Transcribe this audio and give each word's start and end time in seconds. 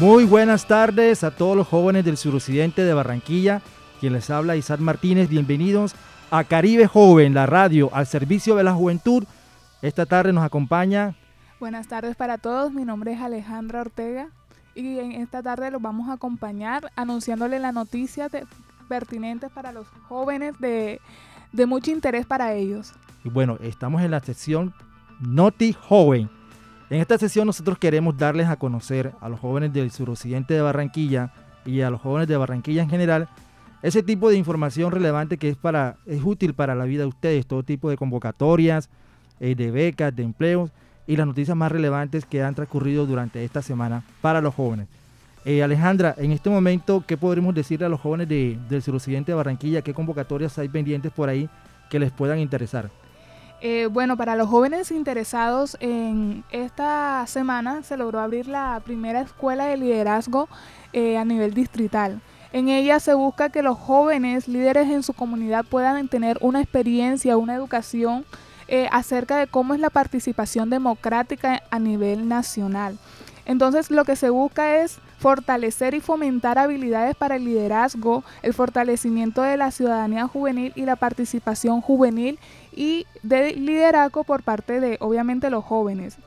Muy 0.00 0.24
buenas 0.24 0.66
tardes 0.66 1.22
a 1.22 1.30
todos 1.30 1.56
los 1.56 1.68
jóvenes 1.68 2.04
del 2.04 2.16
suroccidente 2.16 2.82
de 2.82 2.92
Barranquilla. 2.94 3.62
Quien 4.00 4.12
les 4.12 4.28
habla 4.28 4.56
Isaac 4.56 4.80
Martínez. 4.80 5.28
Bienvenidos 5.28 5.94
a 6.32 6.42
Caribe 6.42 6.88
Joven, 6.88 7.32
la 7.32 7.46
radio 7.46 7.90
al 7.94 8.08
servicio 8.08 8.56
de 8.56 8.64
la 8.64 8.74
juventud. 8.74 9.22
Esta 9.82 10.04
tarde 10.04 10.32
nos 10.32 10.42
acompaña. 10.42 11.14
Buenas 11.60 11.86
tardes 11.86 12.16
para 12.16 12.38
todos. 12.38 12.72
Mi 12.72 12.84
nombre 12.84 13.12
es 13.12 13.20
Alejandra 13.20 13.82
Ortega 13.82 14.30
y 14.74 14.98
en 14.98 15.12
esta 15.12 15.44
tarde 15.44 15.70
los 15.70 15.80
vamos 15.80 16.08
a 16.08 16.14
acompañar 16.14 16.90
anunciándole 16.96 17.60
las 17.60 17.72
noticias 17.72 18.32
pertinentes 18.88 19.52
para 19.52 19.70
los 19.70 19.86
jóvenes 20.08 20.58
de, 20.58 21.00
de 21.52 21.66
mucho 21.66 21.92
interés 21.92 22.26
para 22.26 22.52
ellos. 22.54 22.92
Y 23.22 23.28
bueno, 23.28 23.58
estamos 23.60 24.02
en 24.02 24.10
la 24.10 24.18
sección 24.18 24.74
Noti 25.20 25.72
Joven 25.72 26.28
en 26.94 27.00
esta 27.00 27.18
sesión 27.18 27.48
nosotros 27.48 27.76
queremos 27.76 28.16
darles 28.16 28.46
a 28.46 28.54
conocer 28.54 29.10
a 29.20 29.28
los 29.28 29.40
jóvenes 29.40 29.72
del 29.72 29.90
suroccidente 29.90 30.54
de 30.54 30.60
Barranquilla 30.60 31.32
y 31.66 31.80
a 31.80 31.90
los 31.90 32.00
jóvenes 32.00 32.28
de 32.28 32.36
Barranquilla 32.36 32.82
en 32.82 32.88
general 32.88 33.28
ese 33.82 34.04
tipo 34.04 34.30
de 34.30 34.36
información 34.36 34.92
relevante 34.92 35.36
que 35.36 35.48
es, 35.48 35.56
para, 35.56 35.96
es 36.06 36.22
útil 36.22 36.54
para 36.54 36.76
la 36.76 36.84
vida 36.84 37.02
de 37.02 37.08
ustedes, 37.08 37.46
todo 37.46 37.64
tipo 37.64 37.90
de 37.90 37.96
convocatorias, 37.96 38.88
eh, 39.40 39.56
de 39.56 39.72
becas, 39.72 40.14
de 40.14 40.22
empleos 40.22 40.70
y 41.08 41.16
las 41.16 41.26
noticias 41.26 41.56
más 41.56 41.72
relevantes 41.72 42.26
que 42.26 42.44
han 42.44 42.54
transcurrido 42.54 43.06
durante 43.06 43.44
esta 43.44 43.60
semana 43.60 44.04
para 44.20 44.40
los 44.40 44.54
jóvenes. 44.54 44.86
Eh, 45.44 45.64
Alejandra, 45.64 46.14
en 46.16 46.30
este 46.30 46.48
momento, 46.48 47.02
¿qué 47.04 47.16
podremos 47.16 47.56
decirle 47.56 47.86
a 47.86 47.88
los 47.88 48.00
jóvenes 48.00 48.28
del 48.28 48.82
suroccidente 48.82 49.32
de 49.32 49.36
Barranquilla? 49.36 49.82
¿Qué 49.82 49.92
convocatorias 49.92 50.56
hay 50.60 50.68
pendientes 50.68 51.10
por 51.10 51.28
ahí 51.28 51.50
que 51.90 51.98
les 51.98 52.12
puedan 52.12 52.38
interesar? 52.38 52.88
Eh, 53.60 53.88
bueno, 53.90 54.16
para 54.16 54.36
los 54.36 54.48
jóvenes 54.48 54.90
interesados 54.90 55.76
en 55.80 56.44
esta 56.50 57.24
semana 57.26 57.82
se 57.82 57.96
logró 57.96 58.20
abrir 58.20 58.46
la 58.46 58.80
primera 58.84 59.22
escuela 59.22 59.66
de 59.66 59.76
liderazgo 59.76 60.48
eh, 60.92 61.16
a 61.16 61.24
nivel 61.24 61.54
distrital. 61.54 62.20
En 62.52 62.68
ella 62.68 63.00
se 63.00 63.14
busca 63.14 63.48
que 63.48 63.62
los 63.62 63.78
jóvenes 63.78 64.46
líderes 64.46 64.88
en 64.90 65.02
su 65.02 65.12
comunidad 65.12 65.64
puedan 65.64 66.08
tener 66.08 66.38
una 66.40 66.60
experiencia, 66.60 67.36
una 67.36 67.54
educación 67.54 68.24
eh, 68.68 68.88
acerca 68.92 69.38
de 69.38 69.46
cómo 69.46 69.74
es 69.74 69.80
la 69.80 69.90
participación 69.90 70.70
democrática 70.70 71.62
a 71.70 71.78
nivel 71.78 72.28
nacional. 72.28 72.96
Entonces 73.44 73.90
lo 73.90 74.04
que 74.04 74.16
se 74.16 74.30
busca 74.30 74.76
es 74.82 74.98
fortalecer 75.24 75.94
y 75.94 76.00
fomentar 76.00 76.58
habilidades 76.58 77.16
para 77.16 77.36
el 77.36 77.46
liderazgo, 77.46 78.22
el 78.42 78.52
fortalecimiento 78.52 79.40
de 79.40 79.56
la 79.56 79.70
ciudadanía 79.70 80.28
juvenil 80.28 80.74
y 80.76 80.84
la 80.84 80.96
participación 80.96 81.80
juvenil 81.80 82.38
y 82.76 83.06
de 83.22 83.54
liderazgo 83.54 84.24
por 84.24 84.42
parte 84.42 84.80
de, 84.80 84.98
obviamente, 85.00 85.48
los 85.48 85.64
jóvenes. 85.64 86.18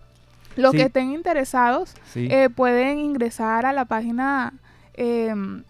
Los 0.56 0.72
que 0.72 0.81
estén 0.81 1.12
interesados 1.12 1.94
eh, 2.16 2.50
pueden 2.50 2.98
ingresar 2.98 3.67
a 3.67 3.72
la 3.72 3.86
página, 3.86 4.54
em, 4.95 5.61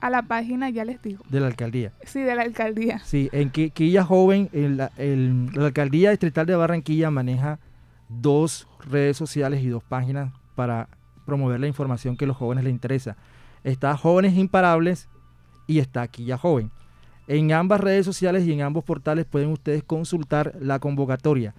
a 0.00 0.08
la 0.08 0.22
página, 0.22 0.70
ya 0.70 0.86
les 0.86 1.02
digo. 1.02 1.22
De 1.28 1.40
la 1.40 1.48
alcaldía. 1.48 1.92
Sí, 2.04 2.22
de 2.22 2.34
la 2.34 2.44
alcaldía. 2.44 3.00
Sí, 3.00 3.28
en 3.32 3.50
Quilla 3.50 4.04
Joven, 4.04 4.48
en 4.54 4.78
la, 4.78 4.90
la 4.96 5.66
alcaldía 5.66 6.12
distrital 6.12 6.46
de 6.46 6.56
Barranquilla 6.56 7.10
maneja 7.10 7.58
dos 8.08 8.66
redes 8.88 9.18
sociales 9.18 9.62
y 9.62 9.68
dos 9.68 9.84
páginas 9.84 10.32
para 10.54 10.88
promover 11.28 11.60
la 11.60 11.66
información 11.66 12.16
que 12.16 12.24
a 12.24 12.28
los 12.28 12.38
jóvenes 12.38 12.64
les 12.64 12.72
interesa. 12.72 13.18
Está 13.62 13.94
Jóvenes 13.98 14.34
Imparables 14.34 15.08
y 15.66 15.78
está 15.78 16.08
Quilla 16.08 16.38
Joven. 16.38 16.70
En 17.26 17.52
ambas 17.52 17.82
redes 17.82 18.06
sociales 18.06 18.46
y 18.46 18.52
en 18.54 18.62
ambos 18.62 18.82
portales 18.82 19.26
pueden 19.26 19.50
ustedes 19.50 19.84
consultar 19.84 20.54
la 20.58 20.78
convocatoria. 20.78 21.54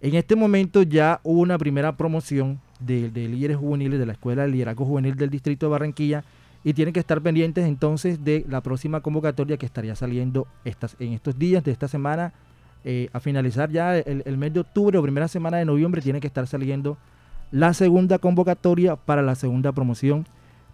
En 0.00 0.14
este 0.14 0.36
momento 0.36 0.82
ya 0.82 1.20
hubo 1.22 1.42
una 1.42 1.58
primera 1.58 1.98
promoción 1.98 2.60
de, 2.80 3.10
líderes 3.10 3.58
juveniles 3.58 4.00
de 4.00 4.06
la 4.06 4.12
Escuela 4.12 4.44
de 4.44 4.48
Liderazgo 4.48 4.86
Juvenil 4.86 5.14
del 5.16 5.28
Distrito 5.28 5.66
de 5.66 5.70
Barranquilla 5.70 6.24
y 6.64 6.72
tienen 6.72 6.94
que 6.94 7.00
estar 7.00 7.20
pendientes 7.20 7.66
entonces 7.66 8.24
de 8.24 8.46
la 8.48 8.62
próxima 8.62 9.02
convocatoria 9.02 9.58
que 9.58 9.66
estaría 9.66 9.94
saliendo 9.96 10.46
estas, 10.64 10.96
en 10.98 11.12
estos 11.12 11.38
días 11.38 11.62
de 11.62 11.72
esta 11.72 11.88
semana. 11.88 12.32
Eh, 12.82 13.10
a 13.12 13.20
finalizar 13.20 13.70
ya 13.70 13.98
el, 13.98 14.22
el, 14.24 14.38
mes 14.38 14.54
de 14.54 14.60
octubre 14.60 14.96
o 14.96 15.02
primera 15.02 15.28
semana 15.28 15.58
de 15.58 15.66
noviembre 15.66 16.00
tiene 16.00 16.18
que 16.18 16.26
estar 16.26 16.46
saliendo 16.46 16.96
la 17.50 17.74
segunda 17.74 18.18
convocatoria 18.18 18.96
para 18.96 19.22
la 19.22 19.34
segunda 19.34 19.72
promoción 19.72 20.26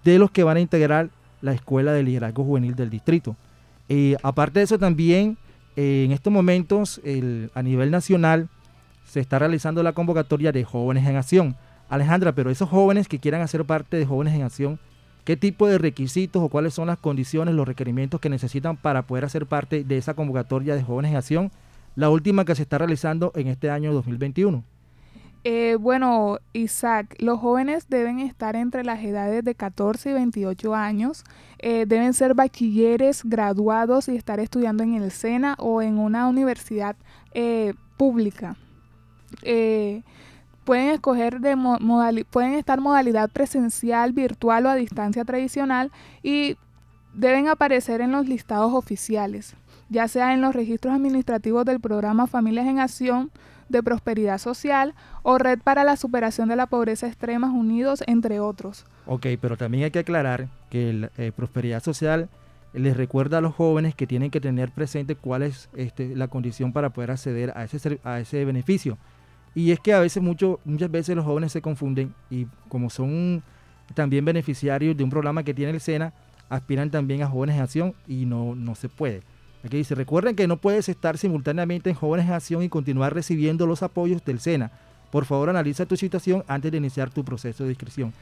de 0.04 0.18
los 0.18 0.30
que 0.30 0.44
van 0.44 0.56
a 0.56 0.60
integrar 0.60 1.10
la 1.40 1.52
Escuela 1.52 1.92
de 1.92 2.02
Liderazgo 2.02 2.44
Juvenil 2.44 2.74
del 2.74 2.90
Distrito. 2.90 3.36
Eh, 3.88 4.16
aparte 4.22 4.60
de 4.60 4.64
eso 4.64 4.78
también, 4.78 5.38
eh, 5.76 6.04
en 6.04 6.12
estos 6.12 6.32
momentos 6.32 7.00
a 7.54 7.62
nivel 7.62 7.90
nacional 7.90 8.48
se 9.04 9.20
está 9.20 9.38
realizando 9.38 9.82
la 9.82 9.92
convocatoria 9.92 10.52
de 10.52 10.64
Jóvenes 10.64 11.06
en 11.06 11.16
Acción. 11.16 11.56
Alejandra, 11.88 12.32
pero 12.32 12.50
esos 12.50 12.68
jóvenes 12.68 13.06
que 13.06 13.20
quieran 13.20 13.42
hacer 13.42 13.64
parte 13.64 13.96
de 13.96 14.06
Jóvenes 14.06 14.34
en 14.34 14.42
Acción, 14.42 14.80
¿qué 15.24 15.36
tipo 15.36 15.68
de 15.68 15.78
requisitos 15.78 16.42
o 16.42 16.48
cuáles 16.48 16.74
son 16.74 16.88
las 16.88 16.98
condiciones, 16.98 17.54
los 17.54 17.66
requerimientos 17.66 18.20
que 18.20 18.28
necesitan 18.28 18.76
para 18.76 19.02
poder 19.02 19.24
hacer 19.24 19.46
parte 19.46 19.84
de 19.84 19.96
esa 19.96 20.14
convocatoria 20.14 20.74
de 20.74 20.82
Jóvenes 20.82 21.12
en 21.12 21.16
Acción? 21.16 21.52
La 21.94 22.10
última 22.10 22.44
que 22.44 22.54
se 22.54 22.62
está 22.62 22.78
realizando 22.78 23.32
en 23.36 23.46
este 23.46 23.70
año 23.70 23.92
2021. 23.92 24.64
Eh, 25.48 25.76
bueno, 25.76 26.38
Isaac, 26.54 27.14
los 27.20 27.38
jóvenes 27.38 27.88
deben 27.88 28.18
estar 28.18 28.56
entre 28.56 28.82
las 28.82 29.04
edades 29.04 29.44
de 29.44 29.54
14 29.54 30.10
y 30.10 30.12
28 30.12 30.74
años, 30.74 31.22
eh, 31.60 31.86
deben 31.86 32.14
ser 32.14 32.34
bachilleres 32.34 33.22
graduados 33.22 34.08
y 34.08 34.16
estar 34.16 34.40
estudiando 34.40 34.82
en 34.82 34.94
el 34.94 35.12
SENA 35.12 35.54
o 35.60 35.82
en 35.82 36.00
una 36.00 36.26
universidad 36.26 36.96
eh, 37.32 37.74
pública. 37.96 38.56
pueden 40.64 40.88
escoger 40.90 41.38
de 41.38 41.56
pueden 42.28 42.54
estar 42.54 42.80
modalidad 42.80 43.30
presencial, 43.30 44.12
virtual 44.12 44.66
o 44.66 44.70
a 44.70 44.74
distancia 44.74 45.24
tradicional 45.24 45.92
y 46.24 46.56
deben 47.14 47.46
aparecer 47.46 48.00
en 48.00 48.10
los 48.10 48.26
listados 48.26 48.74
oficiales, 48.74 49.54
ya 49.90 50.08
sea 50.08 50.34
en 50.34 50.40
los 50.40 50.56
registros 50.56 50.92
administrativos 50.92 51.64
del 51.64 51.78
programa 51.78 52.26
Familias 52.26 52.66
en 52.66 52.80
Acción, 52.80 53.30
de 53.68 53.82
Prosperidad 53.82 54.38
Social 54.38 54.94
o 55.22 55.38
Red 55.38 55.60
para 55.60 55.84
la 55.84 55.96
Superación 55.96 56.48
de 56.48 56.56
la 56.56 56.66
Pobreza 56.66 57.06
Extrema 57.06 57.50
Unidos, 57.52 58.02
entre 58.06 58.40
otros. 58.40 58.86
Ok, 59.06 59.26
pero 59.40 59.56
también 59.56 59.84
hay 59.84 59.90
que 59.90 60.00
aclarar 60.00 60.48
que 60.70 60.92
la 60.92 61.10
eh, 61.16 61.32
Prosperidad 61.34 61.82
Social 61.82 62.28
les 62.72 62.96
recuerda 62.96 63.38
a 63.38 63.40
los 63.40 63.54
jóvenes 63.54 63.94
que 63.94 64.06
tienen 64.06 64.30
que 64.30 64.40
tener 64.40 64.70
presente 64.70 65.16
cuál 65.16 65.42
es 65.42 65.68
este, 65.74 66.14
la 66.14 66.28
condición 66.28 66.72
para 66.72 66.90
poder 66.90 67.10
acceder 67.10 67.52
a 67.56 67.64
ese, 67.64 68.00
a 68.04 68.20
ese 68.20 68.44
beneficio. 68.44 68.98
Y 69.54 69.70
es 69.72 69.80
que 69.80 69.94
a 69.94 70.00
veces, 70.00 70.22
mucho, 70.22 70.60
muchas 70.64 70.90
veces 70.90 71.16
los 71.16 71.24
jóvenes 71.24 71.52
se 71.52 71.62
confunden 71.62 72.14
y 72.28 72.46
como 72.68 72.90
son 72.90 73.42
también 73.94 74.24
beneficiarios 74.24 74.96
de 74.96 75.04
un 75.04 75.10
programa 75.10 75.42
que 75.42 75.54
tiene 75.54 75.72
el 75.72 75.80
SENA, 75.80 76.12
aspiran 76.50 76.90
también 76.90 77.22
a 77.22 77.28
jóvenes 77.28 77.56
en 77.56 77.62
acción 77.62 77.94
y 78.06 78.26
no, 78.26 78.54
no 78.54 78.74
se 78.74 78.88
puede. 78.88 79.22
Aquí 79.66 79.78
dice, 79.78 79.96
recuerden 79.96 80.36
que 80.36 80.46
no 80.46 80.58
puedes 80.58 80.88
estar 80.88 81.18
simultáneamente 81.18 81.90
en 81.90 81.96
Jóvenes 81.96 82.26
en 82.26 82.34
Acción 82.34 82.62
y 82.62 82.68
continuar 82.68 83.12
recibiendo 83.12 83.66
los 83.66 83.82
apoyos 83.82 84.24
del 84.24 84.38
SENA. 84.38 84.70
Por 85.10 85.24
favor, 85.24 85.50
analiza 85.50 85.86
tu 85.86 85.96
situación 85.96 86.44
antes 86.46 86.70
de 86.70 86.78
iniciar 86.78 87.10
tu 87.10 87.24
proceso 87.24 87.64
de 87.64 87.70
inscripción. 87.70 88.12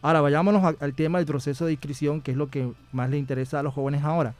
Ahora, 0.00 0.22
vayámonos 0.22 0.74
al 0.80 0.94
tema 0.94 1.18
del 1.18 1.26
proceso 1.26 1.66
de 1.66 1.72
inscripción, 1.72 2.22
que 2.22 2.30
es 2.30 2.36
lo 2.38 2.48
que 2.48 2.72
más 2.92 3.10
le 3.10 3.18
interesa 3.18 3.60
a 3.60 3.62
los 3.62 3.74
jóvenes 3.74 4.04
ahora. 4.04 4.34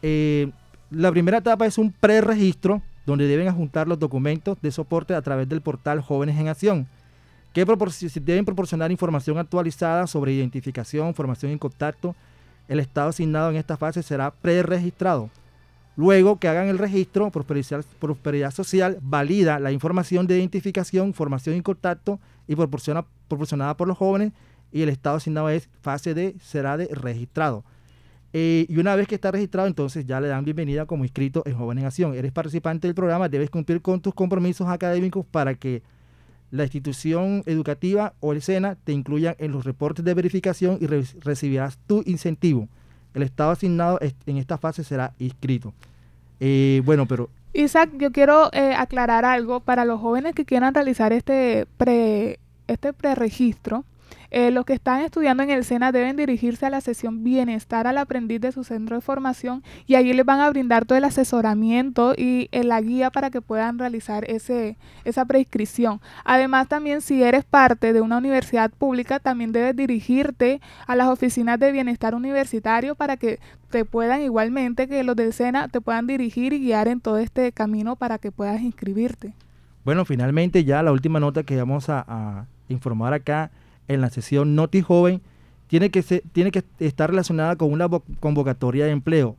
Eh, 0.00 0.52
la 0.90 1.10
primera 1.10 1.38
etapa 1.38 1.66
es 1.66 1.76
un 1.76 1.90
preregistro, 1.90 2.80
donde 3.04 3.26
deben 3.26 3.48
adjuntar 3.48 3.88
los 3.88 3.98
documentos 3.98 4.56
de 4.62 4.70
soporte 4.70 5.12
a 5.14 5.22
través 5.22 5.48
del 5.48 5.60
portal 5.60 6.00
Jóvenes 6.02 6.38
en 6.38 6.46
Acción, 6.46 6.86
que 7.52 7.64
deben 8.20 8.44
proporcionar 8.44 8.92
información 8.92 9.38
actualizada 9.38 10.06
sobre 10.06 10.34
identificación, 10.34 11.14
formación 11.14 11.50
y 11.50 11.58
contacto. 11.58 12.14
El 12.68 12.78
estado 12.78 13.08
asignado 13.08 13.50
en 13.50 13.56
esta 13.56 13.76
fase 13.76 14.04
será 14.04 14.30
preregistrado. 14.30 15.30
Luego 15.96 16.38
que 16.38 16.48
hagan 16.48 16.68
el 16.68 16.78
registro, 16.78 17.30
Prosperidad, 17.30 18.50
Social 18.50 18.98
valida 19.00 19.60
la 19.60 19.70
información 19.70 20.26
de 20.26 20.38
identificación, 20.38 21.14
formación 21.14 21.56
y 21.56 21.62
contacto 21.62 22.18
y 22.48 22.56
proporciona, 22.56 23.04
proporcionada 23.28 23.76
por 23.76 23.86
los 23.86 23.96
jóvenes 23.96 24.32
y 24.72 24.82
el 24.82 24.88
estado 24.88 25.16
asignado 25.16 25.48
es 25.50 25.68
fase 25.82 26.14
D, 26.14 26.34
será 26.40 26.76
de 26.76 26.88
registrado. 26.92 27.64
Eh, 28.32 28.66
y 28.68 28.78
una 28.78 28.96
vez 28.96 29.06
que 29.06 29.14
está 29.14 29.30
registrado, 29.30 29.68
entonces 29.68 30.04
ya 30.04 30.20
le 30.20 30.26
dan 30.26 30.44
bienvenida 30.44 30.86
como 30.86 31.04
inscrito 31.04 31.44
en 31.46 31.56
Jóvenes 31.56 31.82
en 31.82 31.86
Acción. 31.86 32.14
Eres 32.14 32.32
participante 32.32 32.88
del 32.88 32.94
programa, 32.96 33.28
debes 33.28 33.48
cumplir 33.48 33.80
con 33.80 34.00
tus 34.00 34.12
compromisos 34.12 34.66
académicos 34.66 35.24
para 35.24 35.54
que 35.54 35.84
la 36.50 36.64
institución 36.64 37.44
educativa 37.46 38.14
o 38.18 38.32
el 38.32 38.42
SENA 38.42 38.76
te 38.82 38.92
incluyan 38.92 39.36
en 39.38 39.52
los 39.52 39.64
reportes 39.64 40.04
de 40.04 40.14
verificación 40.14 40.78
y 40.80 40.86
recibirás 40.86 41.78
tu 41.86 42.02
incentivo. 42.06 42.68
El 43.14 43.22
estado 43.22 43.52
asignado 43.52 43.98
en 44.00 44.36
esta 44.36 44.58
fase 44.58 44.84
será 44.84 45.12
inscrito. 45.18 45.72
Eh, 46.40 46.82
bueno, 46.84 47.06
pero... 47.06 47.30
Isaac, 47.52 47.90
yo 47.98 48.10
quiero 48.10 48.50
eh, 48.52 48.74
aclarar 48.76 49.24
algo 49.24 49.60
para 49.60 49.84
los 49.84 50.00
jóvenes 50.00 50.34
que 50.34 50.44
quieran 50.44 50.74
realizar 50.74 51.12
este 51.12 51.66
pre 51.76 52.40
este 52.66 52.92
preregistro. 52.92 53.84
Eh, 54.36 54.50
los 54.50 54.64
que 54.64 54.72
están 54.72 55.00
estudiando 55.02 55.44
en 55.44 55.50
el 55.50 55.62
SENA 55.62 55.92
deben 55.92 56.16
dirigirse 56.16 56.66
a 56.66 56.70
la 56.70 56.80
sesión 56.80 57.22
Bienestar 57.22 57.86
al 57.86 57.98
aprendiz 57.98 58.40
de 58.40 58.50
su 58.50 58.64
centro 58.64 58.96
de 58.96 59.00
formación 59.00 59.62
y 59.86 59.94
allí 59.94 60.12
les 60.12 60.26
van 60.26 60.40
a 60.40 60.50
brindar 60.50 60.86
todo 60.86 60.98
el 60.98 61.04
asesoramiento 61.04 62.14
y 62.16 62.48
eh, 62.50 62.64
la 62.64 62.80
guía 62.80 63.12
para 63.12 63.30
que 63.30 63.40
puedan 63.40 63.78
realizar 63.78 64.28
ese, 64.28 64.76
esa 65.04 65.24
prescripción. 65.24 66.00
Además, 66.24 66.66
también 66.66 67.00
si 67.00 67.22
eres 67.22 67.44
parte 67.44 67.92
de 67.92 68.00
una 68.00 68.18
universidad 68.18 68.72
pública, 68.72 69.20
también 69.20 69.52
debes 69.52 69.76
dirigirte 69.76 70.60
a 70.88 70.96
las 70.96 71.06
oficinas 71.06 71.60
de 71.60 71.70
bienestar 71.70 72.16
universitario 72.16 72.96
para 72.96 73.16
que 73.16 73.38
te 73.70 73.84
puedan 73.84 74.20
igualmente 74.20 74.88
que 74.88 75.04
los 75.04 75.14
del 75.14 75.32
SENA 75.32 75.68
te 75.68 75.80
puedan 75.80 76.08
dirigir 76.08 76.52
y 76.52 76.58
guiar 76.58 76.88
en 76.88 77.00
todo 77.00 77.18
este 77.18 77.52
camino 77.52 77.94
para 77.94 78.18
que 78.18 78.32
puedas 78.32 78.60
inscribirte. 78.62 79.32
Bueno, 79.84 80.04
finalmente 80.04 80.64
ya 80.64 80.82
la 80.82 80.90
última 80.90 81.20
nota 81.20 81.44
que 81.44 81.54
vamos 81.54 81.88
a 81.88 82.46
informar 82.68 83.14
acá 83.14 83.52
en 83.88 84.00
la 84.00 84.10
sesión 84.10 84.54
Noti 84.54 84.82
Joven 84.82 85.20
tiene 85.66 85.90
que, 85.90 86.02
tiene 86.02 86.50
que 86.50 86.64
estar 86.78 87.10
relacionada 87.10 87.56
con 87.56 87.72
una 87.72 87.88
convocatoria 88.20 88.84
de 88.84 88.92
empleo. 88.92 89.36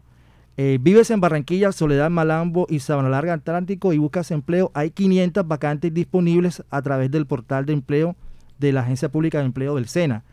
Eh, 0.57 0.80
vives 0.81 1.12
en 1.12 1.19
Barranquilla, 1.19 1.71
Soledad, 1.71 2.09
Malambo 2.09 2.65
y 2.69 2.80
Sabana 2.80 3.09
Larga 3.09 3.33
Atlántico 3.33 3.94
y 3.94 3.97
buscas 3.97 4.31
empleo. 4.31 4.71
Hay 4.74 4.92
500 4.92 5.47
vacantes 5.47 5.94
disponibles 5.94 6.63
a 6.69 6.81
través 6.81 7.12
del 7.12 7.25
portal 7.25 7.65
de 7.65 7.74
empleo 7.74 8.15
de 8.59 8.71
la 8.71 8.81
Agencia 8.81 9.09
Pública 9.09 9.39
de 9.39 9.45
Empleo 9.45 9.75
del 9.75 9.88
SENA. 9.88 10.24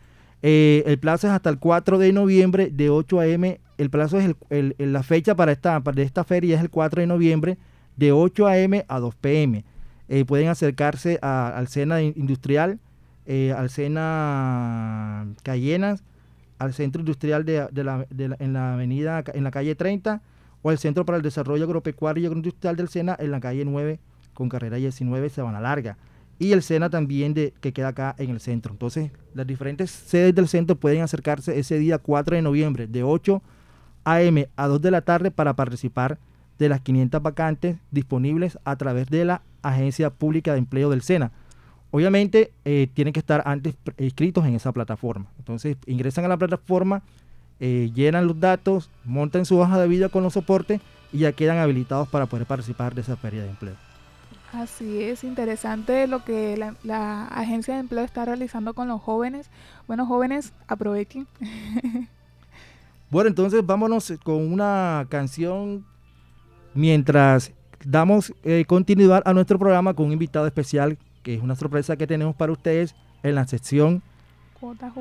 Eh, 0.41 0.83
el 0.85 0.97
plazo 0.97 1.27
es 1.27 1.33
hasta 1.33 1.49
el 1.49 1.59
4 1.59 1.97
de 1.97 2.13
noviembre 2.13 2.69
de 2.71 2.89
8 2.89 3.19
a.m. 3.19 3.59
El 3.77 3.89
plazo 3.89 4.19
es 4.19 4.35
el, 4.49 4.75
la 4.77 5.03
fecha 5.03 5.35
para 5.35 5.51
esta, 5.51 5.79
para 5.81 6.01
esta 6.01 6.23
feria 6.23 6.55
es 6.55 6.61
el 6.61 6.69
4 6.69 7.01
de 7.01 7.07
noviembre 7.07 7.57
de 7.97 8.11
8 8.11 8.47
a.m. 8.47 8.85
a 8.87 8.99
2 8.99 9.15
p.m. 9.15 9.63
Eh, 10.09 10.25
pueden 10.25 10.47
acercarse 10.47 11.19
al 11.21 11.67
SENA 11.67 12.01
Industrial 12.01 12.79
eh, 13.25 13.53
al 13.55 13.69
Sena 13.69 15.27
Cayenas, 15.43 16.03
al 16.59 16.73
Centro 16.73 17.01
Industrial 17.01 17.45
de, 17.45 17.69
la, 17.83 18.05
en 18.09 18.53
la 18.53 18.73
avenida, 18.73 19.23
en 19.33 19.43
la 19.43 19.51
calle 19.51 19.75
30, 19.75 20.21
o 20.61 20.69
al 20.69 20.77
Centro 20.77 21.05
para 21.05 21.17
el 21.17 21.23
Desarrollo 21.23 21.65
Agropecuario 21.65 22.23
y 22.23 22.25
Agroindustrial 22.25 22.75
del 22.75 22.89
Sena 22.89 23.15
en 23.19 23.31
la 23.31 23.39
calle 23.39 23.65
9, 23.65 23.99
con 24.33 24.49
carrera 24.49 24.77
19, 24.77 25.29
Sabana 25.29 25.59
Larga. 25.59 25.97
Y 26.39 26.51
el 26.51 26.63
Sena 26.63 26.89
también 26.89 27.33
de, 27.33 27.53
que 27.61 27.73
queda 27.73 27.89
acá 27.89 28.15
en 28.17 28.29
el 28.29 28.39
centro. 28.39 28.71
Entonces, 28.71 29.11
las 29.33 29.45
diferentes 29.45 29.91
sedes 29.91 30.33
del 30.33 30.47
centro 30.47 30.75
pueden 30.75 31.01
acercarse 31.01 31.59
ese 31.59 31.77
día 31.77 31.99
4 31.99 32.35
de 32.35 32.41
noviembre, 32.41 32.87
de 32.87 33.03
8 33.03 33.41
a.m. 34.05 34.49
a 34.55 34.67
2 34.67 34.81
de 34.81 34.91
la 34.91 35.01
tarde, 35.01 35.31
para 35.31 35.55
participar 35.55 36.17
de 36.59 36.69
las 36.69 36.81
500 36.81 37.21
vacantes 37.21 37.77
disponibles 37.91 38.57
a 38.63 38.75
través 38.77 39.09
de 39.09 39.25
la 39.25 39.41
Agencia 39.61 40.09
Pública 40.09 40.53
de 40.53 40.59
Empleo 40.59 40.89
del 40.89 41.01
SENA. 41.01 41.31
Obviamente 41.95 42.51
eh, 42.65 42.87
tienen 42.91 43.13
que 43.13 43.19
estar 43.19 43.43
antes 43.45 43.75
inscritos 43.99 44.43
en 44.47 44.55
esa 44.55 44.71
plataforma. 44.71 45.27
Entonces 45.37 45.77
ingresan 45.85 46.25
a 46.25 46.27
la 46.27 46.37
plataforma, 46.37 47.03
eh, 47.59 47.91
llenan 47.93 48.25
los 48.25 48.39
datos, 48.39 48.89
montan 49.05 49.45
su 49.45 49.59
hoja 49.59 49.79
de 49.79 49.87
vida 49.87 50.09
con 50.09 50.23
los 50.23 50.33
soportes 50.33 50.81
y 51.11 51.19
ya 51.19 51.33
quedan 51.33 51.59
habilitados 51.59 52.07
para 52.07 52.25
poder 52.25 52.47
participar 52.47 52.95
de 52.95 53.01
esa 53.01 53.15
feria 53.15 53.43
de 53.43 53.49
empleo. 53.49 53.75
Así 54.53 55.03
es, 55.03 55.23
interesante 55.23 56.07
lo 56.07 56.25
que 56.25 56.57
la, 56.57 56.73
la 56.81 57.27
agencia 57.27 57.75
de 57.75 57.81
empleo 57.81 58.03
está 58.03 58.25
realizando 58.25 58.73
con 58.73 58.87
los 58.87 58.99
jóvenes. 58.99 59.51
Bueno, 59.87 60.07
jóvenes, 60.07 60.51
aprovechen. 60.67 61.27
bueno, 63.11 63.27
entonces 63.29 63.63
vámonos 63.63 64.11
con 64.23 64.51
una 64.51 65.05
canción 65.09 65.85
mientras 66.73 67.51
damos 67.85 68.33
eh, 68.43 68.65
continuidad 68.65 69.21
a 69.25 69.33
nuestro 69.35 69.59
programa 69.59 69.93
con 69.93 70.07
un 70.07 70.13
invitado 70.13 70.47
especial 70.47 70.97
que 71.23 71.35
es 71.35 71.41
una 71.41 71.55
sorpresa 71.55 71.95
que 71.95 72.05
tenemos 72.05 72.35
para 72.35 72.51
ustedes 72.51 72.93
en 73.23 73.35
la 73.35 73.47
sección 73.47 74.03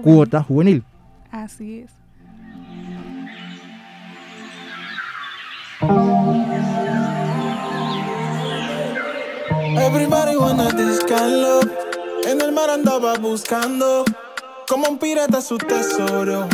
Cuota 0.02 0.42
Juvenil. 0.42 0.84
Así 1.30 1.80
es. 1.80 1.90
Everybody 9.78 10.36
wanna 10.36 10.70
discarlo. 10.70 11.60
En 12.26 12.40
el 12.40 12.52
mar 12.52 12.70
andaba 12.70 13.14
buscando 13.18 14.04
como 14.68 14.88
un 14.88 14.98
pirata 14.98 15.40
su 15.40 15.58
tesoro. 15.58 16.48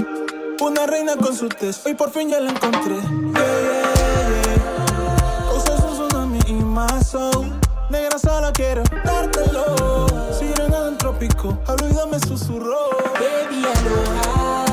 Una 0.60 0.86
reina 0.86 1.16
con 1.16 1.34
su 1.34 1.48
tesoro 1.48 1.90
y 1.90 1.94
por 1.94 2.10
fin 2.10 2.30
ya 2.30 2.40
la 2.40 2.50
encontré. 2.50 2.94
Yeah, 2.94 3.02
yeah, 3.04 4.44
yeah. 4.44 5.46
Cosas 5.50 5.84
un 5.84 6.08
tsunami 6.08 6.40
y 6.46 6.52
más 6.52 7.16
Negra 7.90 8.18
solo 8.18 8.52
quiero 8.52 8.82
trópico, 11.68 11.72
hablo 11.72 11.88
y 11.88 11.92
dame 11.92 12.18
susurro. 12.20 12.88
Baby, 13.14 13.64
aloha. 13.64 14.64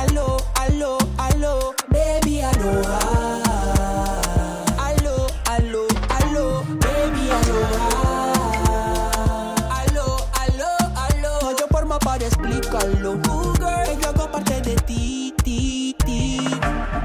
Alo, 0.00 0.36
alo, 0.54 0.98
alo. 1.18 1.74
Baby, 1.88 2.42
aloha. 2.42 2.98
Alo, 4.78 5.26
alo, 5.46 5.86
alo. 6.08 6.62
Baby, 6.80 7.30
aloha. 7.30 7.88
Alo, 9.70 10.16
alo, 10.34 10.70
alo. 10.94 11.40
No 11.42 11.48
hay 11.48 11.56
forma 11.70 11.98
para 11.98 12.26
explicarlo. 12.26 13.12
Uh, 13.12 13.52
girl, 13.54 14.00
yo 14.00 14.08
hago 14.08 14.30
parte 14.30 14.60
de 14.60 14.76
ti, 14.86 15.34
ti, 15.42 15.94
ti. 16.04 16.38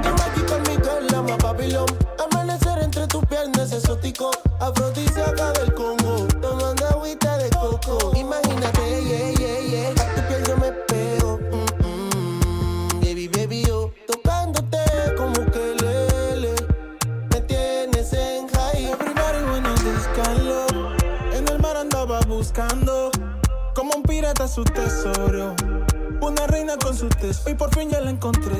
Dime 0.04 0.22
aquí 0.22 0.42
conmigo 0.42 0.90
en 1.00 1.08
la 1.08 1.22
más 1.22 1.38
Babilón. 1.38 1.86
Amanecer 2.20 2.80
entre 2.84 3.08
tus 3.08 3.26
piernas 3.26 3.72
exótico. 3.72 4.32
Afrodisíaca 4.60 5.52
del 5.54 5.74
Congo, 5.74 6.28
tomando 6.40 6.88
agüita 6.88 7.38
de 7.38 7.50
coco. 7.50 8.12
Buscando, 22.20 23.10
como 23.74 23.94
un 23.96 24.04
pirata 24.04 24.48
su 24.48 24.64
tesoro. 24.64 25.56
Una 26.22 26.46
reina 26.48 26.76
con 26.78 26.96
su 26.96 27.08
tesoro, 27.08 27.50
y 27.50 27.56
por 27.56 27.74
fin 27.74 27.90
ya 27.90 28.02
la 28.02 28.12
encontré. 28.12 28.56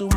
Every 0.00 0.08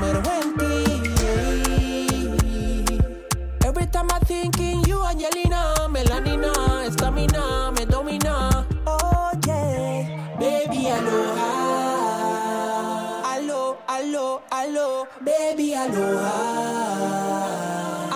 time 3.88 4.08
I 4.14 4.20
think 4.20 4.58
in 4.58 4.82
you, 4.86 5.04
Angelina, 5.04 5.90
melanina, 5.90 6.54
estamina, 6.88 7.70
me 7.76 7.84
domina. 7.86 8.66
Oh 8.88 9.32
yeah, 9.46 10.08
baby, 10.40 10.88
aloha. 10.88 11.50
Alo, 13.36 13.78
alo, 13.90 14.42
alo, 14.54 15.08
baby, 15.22 15.76
aloha. 15.76 16.32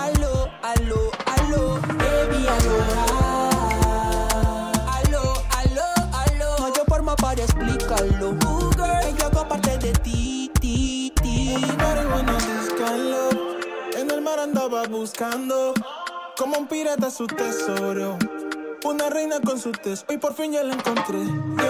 Alo, 0.05 0.47
alo, 0.63 1.11
alo, 1.35 1.81
baby, 1.99 2.47
aloha. 2.47 3.03
Alo, 4.95 5.23
alo, 5.51 5.87
alo. 6.15 6.47
No 6.59 6.63
hay 6.63 6.71
forma 6.87 7.13
para 7.17 7.43
explicarlo. 7.43 8.46
Buscando, 15.07 15.73
como 16.35 16.57
un 16.57 16.67
pirata 16.67 17.09
su 17.09 17.27
tesoro. 17.27 18.17
Una 18.83 19.09
reina 19.09 19.39
con 19.39 19.57
su 19.57 19.71
tesoro, 19.71 20.13
y 20.13 20.17
por 20.17 20.33
fin 20.33 20.51
ya 20.51 20.63
la 20.63 20.73
encontré. 20.73 21.19
Yeah, 21.19 21.65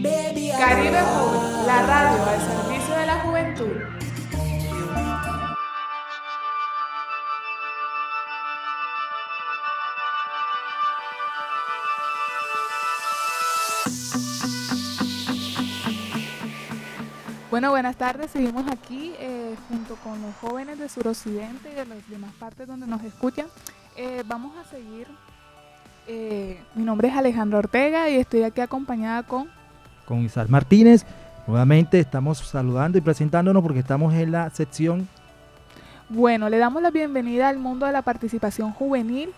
Baby, 0.00 0.52
Caribe. 0.56 1.00
Joven, 1.00 1.66
la 1.66 1.86
radio 1.86 2.24
al 2.24 2.40
servicio 2.40 2.94
de 2.94 3.06
la 3.06 3.20
juventud. 3.22 4.01
Bueno, 17.52 17.68
buenas 17.68 17.96
tardes. 17.96 18.30
Seguimos 18.30 18.64
aquí 18.72 19.12
eh, 19.20 19.54
junto 19.68 19.96
con 19.96 20.22
los 20.22 20.34
jóvenes 20.36 20.78
de 20.78 20.88
suroccidente 20.88 21.70
y 21.70 21.74
de 21.74 21.84
las 21.84 22.08
demás 22.08 22.32
partes 22.40 22.66
donde 22.66 22.86
nos 22.86 23.04
escuchan. 23.04 23.44
Eh, 23.94 24.22
vamos 24.26 24.56
a 24.56 24.64
seguir. 24.64 25.06
Eh, 26.08 26.58
mi 26.74 26.82
nombre 26.82 27.08
es 27.08 27.14
Alejandro 27.14 27.58
Ortega 27.58 28.08
y 28.08 28.16
estoy 28.16 28.44
aquí 28.44 28.62
acompañada 28.62 29.22
con... 29.24 29.50
Con 30.06 30.20
Isaac 30.20 30.48
Martínez. 30.48 31.04
Nuevamente 31.46 32.00
estamos 32.00 32.38
saludando 32.38 32.96
y 32.96 33.02
presentándonos 33.02 33.62
porque 33.62 33.80
estamos 33.80 34.14
en 34.14 34.32
la 34.32 34.48
sección 34.48 35.06
Bueno, 36.08 36.48
le 36.48 36.56
damos 36.56 36.82
la 36.82 36.90
bienvenida 36.90 37.50
al 37.50 37.58
mundo 37.58 37.84
de 37.84 37.92
la 37.92 38.00
participación 38.00 38.72
juvenil 38.72 39.28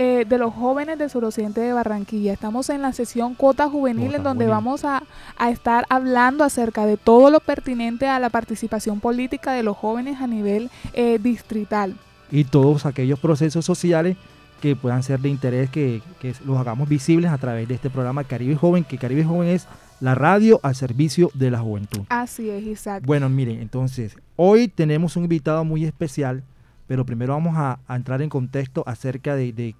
eh, 0.00 0.24
de 0.28 0.38
los 0.38 0.54
jóvenes 0.54 0.96
del 0.96 1.10
suroccidente 1.10 1.60
de 1.60 1.72
Barranquilla. 1.72 2.32
Estamos 2.32 2.70
en 2.70 2.82
la 2.82 2.92
sesión 2.92 3.34
Cuota 3.34 3.68
Juvenil 3.68 4.04
Cuota 4.04 4.16
en 4.18 4.22
donde 4.22 4.44
Juvenil. 4.44 4.64
vamos 4.64 4.84
a, 4.84 5.02
a 5.36 5.50
estar 5.50 5.86
hablando 5.88 6.44
acerca 6.44 6.86
de 6.86 6.96
todo 6.96 7.30
lo 7.30 7.40
pertinente 7.40 8.06
a 8.06 8.20
la 8.20 8.30
participación 8.30 9.00
política 9.00 9.52
de 9.52 9.64
los 9.64 9.76
jóvenes 9.76 10.20
a 10.20 10.28
nivel 10.28 10.70
eh, 10.92 11.18
distrital. 11.18 11.96
y 12.30 12.44
todos 12.44 12.86
aquellos 12.86 13.18
procesos 13.18 13.64
sociales 13.64 14.16
que 14.60 14.76
puedan 14.76 15.02
ser 15.02 15.18
de 15.20 15.28
interés, 15.30 15.68
que, 15.70 16.00
que 16.20 16.32
los 16.44 16.56
hagamos 16.58 16.88
visibles 16.88 17.30
a 17.30 17.38
través 17.38 17.66
de 17.68 17.74
este 17.74 17.90
programa 17.90 18.22
Caribe 18.24 18.54
Joven, 18.56 18.84
que 18.84 18.98
Caribe 18.98 19.24
Joven 19.24 19.48
es 19.48 19.66
la 20.00 20.14
radio 20.14 20.60
al 20.62 20.74
servicio 20.76 21.30
de 21.34 21.50
la 21.50 21.58
juventud. 21.58 22.02
Así 22.08 22.50
es, 22.50 22.62
Isaac. 22.64 23.02
Bueno, 23.04 23.28
miren, 23.28 23.60
entonces, 23.60 24.16
hoy 24.36 24.68
tenemos 24.68 25.16
un 25.16 25.24
invitado 25.24 25.64
muy 25.64 25.84
especial, 25.84 26.42
pero 26.88 27.04
primero 27.04 27.34
vamos 27.34 27.54
a, 27.56 27.78
entrar 27.94 28.22
en 28.22 28.30
contexto 28.30 28.82
acerca 28.86 29.36
de, 29.36 29.74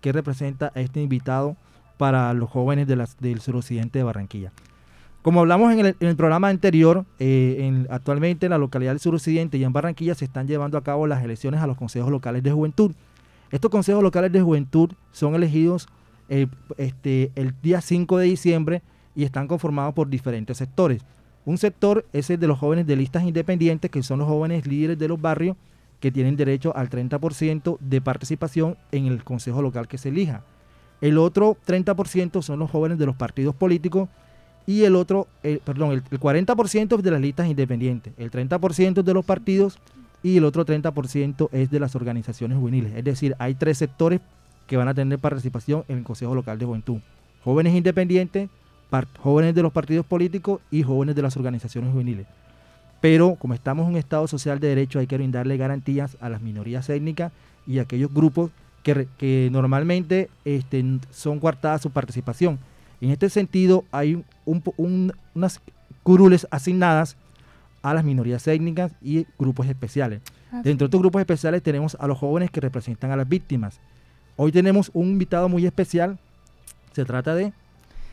qué 0.00 0.12
representa 0.12 0.72
este 0.76 1.02
invitado 1.02 1.56
para 1.98 2.32
los 2.32 2.48
jóvenes 2.48 2.86
de 2.86 3.04
del 3.20 3.40
suroccidente 3.40 3.98
de 3.98 4.04
Barranquilla. 4.04 4.52
Como 5.22 5.40
hablamos 5.40 5.72
en 5.72 5.94
el, 5.98 6.16
programa 6.16 6.48
anterior, 6.48 7.04
eh, 7.18 7.56
en- 7.60 7.86
actualmente 7.90 8.46
en 8.46 8.50
la 8.50 8.58
localidad 8.58 8.92
del 8.92 9.00
suroccidente 9.00 9.58
y 9.58 9.64
en 9.64 9.72
Barranquilla 9.72 10.14
se 10.14 10.24
están 10.24 10.46
llevando 10.46 10.78
a 10.78 10.82
cabo 10.82 11.06
las 11.06 11.22
elecciones 11.22 11.60
a 11.60 11.66
los 11.66 11.76
consejos 11.76 12.10
locales 12.10 12.42
de 12.42 12.52
juventud. 12.52 12.92
Estos 13.50 13.70
consejos 13.70 14.02
locales 14.02 14.32
de 14.32 14.40
juventud 14.40 14.90
son 15.10 15.34
elegidos 15.34 15.88
eh, 16.28 16.46
este, 16.76 17.32
el 17.34 17.54
día 17.60 17.80
5 17.80 18.18
de 18.18 18.26
diciembre 18.26 18.82
y 19.14 19.24
están 19.24 19.48
conformados 19.48 19.94
por 19.94 20.08
diferentes 20.08 20.56
sectores. 20.56 21.02
Un 21.44 21.58
sector 21.58 22.06
es 22.12 22.30
el 22.30 22.38
de 22.38 22.46
los 22.46 22.58
jóvenes 22.58 22.86
de 22.86 22.96
listas 22.96 23.24
independientes, 23.24 23.90
que 23.90 24.02
son 24.02 24.20
los 24.20 24.28
jóvenes 24.28 24.66
líderes 24.66 24.98
de 24.98 25.08
los 25.08 25.20
barrios 25.20 25.56
que 26.02 26.10
tienen 26.10 26.36
derecho 26.36 26.76
al 26.76 26.90
30% 26.90 27.78
de 27.78 28.00
participación 28.00 28.76
en 28.90 29.06
el 29.06 29.22
consejo 29.22 29.62
local 29.62 29.86
que 29.86 29.98
se 29.98 30.08
elija. 30.08 30.42
El 31.00 31.16
otro 31.16 31.56
30% 31.64 32.42
son 32.42 32.58
los 32.58 32.72
jóvenes 32.72 32.98
de 32.98 33.06
los 33.06 33.14
partidos 33.14 33.54
políticos 33.54 34.08
y 34.66 34.82
el 34.82 34.96
otro, 34.96 35.28
eh, 35.44 35.60
perdón, 35.64 35.92
el, 35.92 36.02
el 36.10 36.18
40% 36.18 36.98
es 36.98 37.04
de 37.04 37.10
las 37.12 37.20
listas 37.20 37.46
independientes, 37.46 38.14
el 38.18 38.32
30% 38.32 38.98
es 38.98 39.04
de 39.04 39.14
los 39.14 39.24
partidos 39.24 39.78
y 40.24 40.38
el 40.38 40.44
otro 40.44 40.66
30% 40.66 41.48
es 41.52 41.70
de 41.70 41.78
las 41.78 41.94
organizaciones 41.94 42.58
juveniles. 42.58 42.96
Es 42.96 43.04
decir, 43.04 43.36
hay 43.38 43.54
tres 43.54 43.78
sectores 43.78 44.20
que 44.66 44.76
van 44.76 44.88
a 44.88 44.94
tener 44.94 45.20
participación 45.20 45.84
en 45.86 45.98
el 45.98 46.04
Consejo 46.04 46.34
Local 46.34 46.58
de 46.58 46.66
Juventud. 46.66 46.98
Jóvenes 47.44 47.76
independientes, 47.76 48.50
jóvenes 49.20 49.54
de 49.54 49.62
los 49.62 49.72
partidos 49.72 50.04
políticos 50.04 50.60
y 50.68 50.82
jóvenes 50.82 51.14
de 51.14 51.22
las 51.22 51.36
organizaciones 51.36 51.92
juveniles. 51.92 52.26
Pero 53.02 53.34
como 53.34 53.52
estamos 53.52 53.84
en 53.84 53.90
un 53.92 53.98
Estado 53.98 54.26
social 54.28 54.58
de 54.60 54.68
derecho, 54.68 54.98
hay 55.00 55.06
que 55.06 55.16
brindarle 55.16 55.56
garantías 55.58 56.16
a 56.20 56.28
las 56.30 56.40
minorías 56.40 56.88
étnicas 56.88 57.32
y 57.66 57.78
a 57.78 57.82
aquellos 57.82 58.14
grupos 58.14 58.50
que, 58.82 59.48
normalmente 59.52 60.30
este, 60.44 60.82
son 61.10 61.38
coartadas 61.40 61.82
su 61.82 61.90
participación. 61.90 62.58
En 63.00 63.10
este 63.10 63.28
sentido, 63.28 63.84
hay 63.92 64.24
un 64.46 64.60
po- 64.60 64.74
un- 64.76 65.12
unas 65.34 65.60
curules 66.04 66.46
asignadas 66.50 67.16
a 67.82 67.92
las 67.92 68.04
minorías 68.04 68.46
étnicas 68.46 68.92
y 69.02 69.26
grupos 69.38 69.66
especiales. 69.66 70.20
Así 70.52 70.62
Dentro 70.68 70.86
de 70.86 70.88
estos 70.90 71.00
grupos 71.00 71.20
especiales 71.20 71.62
tenemos 71.62 71.96
a 71.98 72.06
los 72.06 72.18
jóvenes 72.18 72.50
que 72.52 72.60
representan 72.60 73.10
a 73.10 73.16
las 73.16 73.28
víctimas. 73.28 73.80
Hoy 74.36 74.52
tenemos 74.52 74.90
un 74.94 75.08
invitado 75.08 75.48
muy 75.48 75.66
especial. 75.66 76.18
Se 76.92 77.04
trata 77.04 77.34
de 77.34 77.52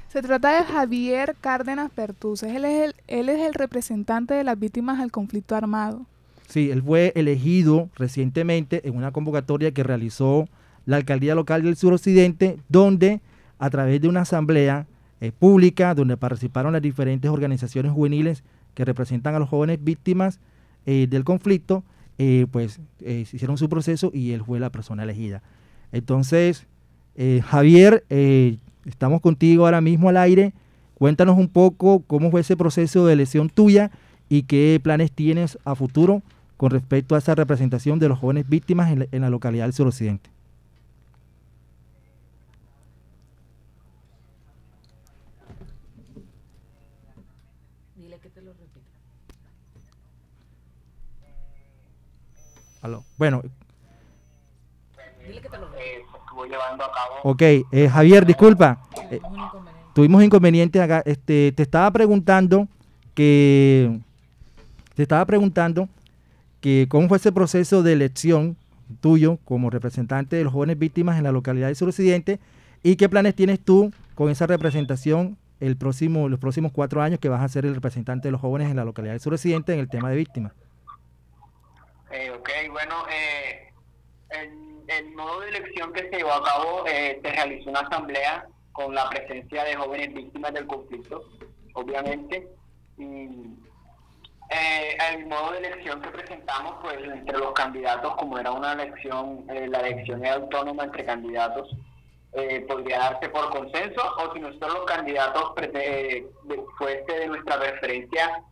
Se 0.10 0.24
trata 0.24 0.58
de 0.58 0.64
Javier 0.64 1.36
Cárdenas 1.40 1.92
Pertus. 1.92 2.42
Él 2.42 2.66
es, 2.66 2.96
el, 3.08 3.30
es 3.30 3.48
el 3.48 3.54
representante 3.54 4.34
de 4.34 4.44
las 4.44 4.58
víctimas 4.58 4.98
del 4.98 5.12
conflicto 5.12 5.56
armado. 5.56 6.08
Sí, 6.48 6.72
él 6.72 6.82
fue 6.82 7.14
elegido 7.16 7.90
recientemente 7.96 8.88
en 8.88 8.96
una 8.96 9.12
convocatoria 9.12 9.72
que 9.72 9.84
realizó 9.84 10.50
la 10.88 10.98
alcaldía 10.98 11.36
local 11.36 11.62
del 11.62 11.76
suroccidente, 11.76 12.58
donde 12.70 13.22
a 13.60 13.70
través 13.70 14.02
de 14.02 14.08
una 14.08 14.22
asamblea 14.22 14.88
eh, 15.22 15.32
pública, 15.32 15.94
donde 15.94 16.18
participaron 16.18 16.74
las 16.74 16.82
diferentes 16.82 17.30
organizaciones 17.30 17.92
juveniles 17.92 18.44
que 18.74 18.86
representan 18.86 19.36
a 19.36 19.40
los 19.40 19.50
jóvenes 19.50 19.84
víctimas 19.84 20.40
eh, 20.88 21.06
del 21.08 21.24
conflicto, 21.24 21.84
eh, 22.18 22.48
pues 22.52 22.80
hicieron 23.00 23.60
su 23.60 23.70
proceso 23.70 24.10
y 24.12 24.32
él 24.32 24.44
fue 24.44 24.60
la 24.60 24.72
persona 24.72 25.04
elegida. 25.04 25.44
Entonces, 25.92 26.66
eh, 27.16 27.42
Javier, 27.46 28.06
eh, 28.10 28.58
estamos 28.86 29.22
contigo 29.22 29.66
ahora 29.66 29.82
mismo 29.82 30.10
al 30.10 30.18
aire. 30.18 30.54
Cuéntanos 30.96 31.38
un 31.38 31.48
poco 31.48 32.04
cómo 32.08 32.30
fue 32.32 32.42
ese 32.42 32.58
proceso 32.58 33.06
de 33.06 33.14
elección 33.14 33.50
tuya 33.50 33.92
y 34.28 34.44
qué 34.44 34.80
planes 34.84 35.12
tienes 35.12 35.58
a 35.66 35.76
futuro 35.76 36.22
con 36.58 36.72
respecto 36.72 37.16
a 37.16 37.20
esa 37.20 37.36
representación 37.36 38.00
de 38.00 38.10
los 38.10 38.20
jóvenes 38.20 38.48
víctimas 38.50 38.92
en 38.92 39.00
la, 39.00 39.08
en 39.12 39.22
la 39.22 39.30
localidad 39.30 39.66
del 39.66 39.74
suroccidente. 39.74 40.30
Dile 47.96 48.20
que 48.20 48.30
te 48.30 48.42
lo 48.42 48.52
repita. 48.54 48.80
Aló. 52.82 53.04
Bueno, 53.18 53.42
Dile 55.28 55.42
que 55.42 55.50
te 55.50 55.58
lo 55.58 55.66
repita. 55.70 55.84
eh, 55.84 56.04
se 56.12 56.18
estuvo 56.18 56.39
llevando 56.50 56.84
a 56.84 56.92
cabo 56.92 57.16
ok. 57.24 57.42
eh, 57.42 57.90
Javier, 57.92 58.26
disculpa. 58.26 58.82
eh, 59.12 59.20
Tenemos 59.22 59.32
un 59.32 59.40
inconveniente. 59.46 59.92
tuvimos 59.94 60.24
inconvenientes 60.24 60.82
acá. 60.82 61.04
Este, 61.06 61.52
te 61.56 61.64
estaba 61.64 61.92
preguntando 61.92 62.68
que 63.14 64.00
te 64.96 65.04
estaba 65.04 65.26
preguntando 65.26 65.88
que 66.62 66.88
cómo 66.90 67.08
fue 67.08 67.18
ese 67.18 67.32
proceso 67.32 67.84
de 67.84 67.94
elección 67.94 68.58
tuyo 69.02 69.38
como 69.46 69.70
representante 69.70 70.36
de 70.36 70.44
los 70.44 70.52
jóvenes 70.54 70.78
víctimas 70.80 71.18
en 71.18 71.24
la 71.24 71.32
localidad 71.32 71.68
del 71.68 71.76
suroccidente 71.76 72.40
y 72.84 72.96
qué 72.96 73.08
planes 73.08 73.36
tienes 73.36 73.60
tú 73.60 73.94
con 74.16 74.30
esa 74.30 74.48
representación 74.48 75.38
el 75.60 75.76
próximo, 75.78 76.28
los 76.30 76.40
próximos 76.40 76.72
cuatro 76.72 77.02
años 77.02 77.20
que 77.20 77.30
vas 77.30 77.42
a 77.42 77.48
ser 77.50 77.66
el 77.66 77.76
representante 77.76 78.28
de 78.30 78.32
los 78.32 78.42
jóvenes 78.42 78.70
en 78.70 78.78
la 78.78 78.86
localidad 78.86 79.14
del 79.14 79.20
suroccidente 79.22 79.74
en 79.74 79.80
el 79.80 79.90
tema 79.90 80.10
de 80.10 80.16
víctimas. 80.16 80.54
Eh, 82.12 82.32
ok, 82.32 82.50
bueno, 82.72 82.96
eh, 83.12 83.72
en 84.32 84.59
el 84.90 85.12
modo 85.16 85.42
de 85.42 85.50
elección 85.50 85.94
que 85.94 86.10
se 86.10 86.18
llevó 86.18 86.34
a 86.34 86.44
cabo, 86.44 86.86
eh, 86.88 87.20
se 87.24 87.32
realizó 87.32 87.70
una 87.70 87.82
asamblea 87.82 88.48
con 88.72 88.96
la 88.96 89.10
presencia 89.10 89.64
de 89.64 89.76
jóvenes 89.76 90.14
víctimas 90.14 90.54
del 90.54 90.68
conflicto, 90.68 91.24
obviamente. 91.74 92.48
Y 92.98 93.28
eh, 94.52 94.98
el 95.12 95.28
modo 95.28 95.52
de 95.52 95.60
elección 95.60 96.02
que 96.02 96.10
presentamos, 96.10 96.76
pues 96.82 96.98
entre 97.04 97.38
los 97.38 97.52
candidatos, 97.54 98.16
como 98.16 98.40
era 98.40 98.52
una 98.52 98.74
elección, 98.74 99.46
eh, 99.50 99.68
la 99.68 99.80
elección 99.82 100.26
era 100.26 100.36
autónoma 100.36 100.86
entre 100.86 101.06
candidatos, 101.06 101.70
eh, 102.34 102.66
podría 102.68 103.00
darse 103.00 103.30
por 103.30 103.50
consenso, 103.52 104.02
o 104.18 104.34
si 104.34 104.40
nosotros 104.40 104.74
los 104.74 104.86
candidatos 104.86 105.54
eh, 105.58 106.26
fuese 106.78 107.14
de 107.14 107.28
nuestra 107.28 107.60
preferencia 107.60 108.44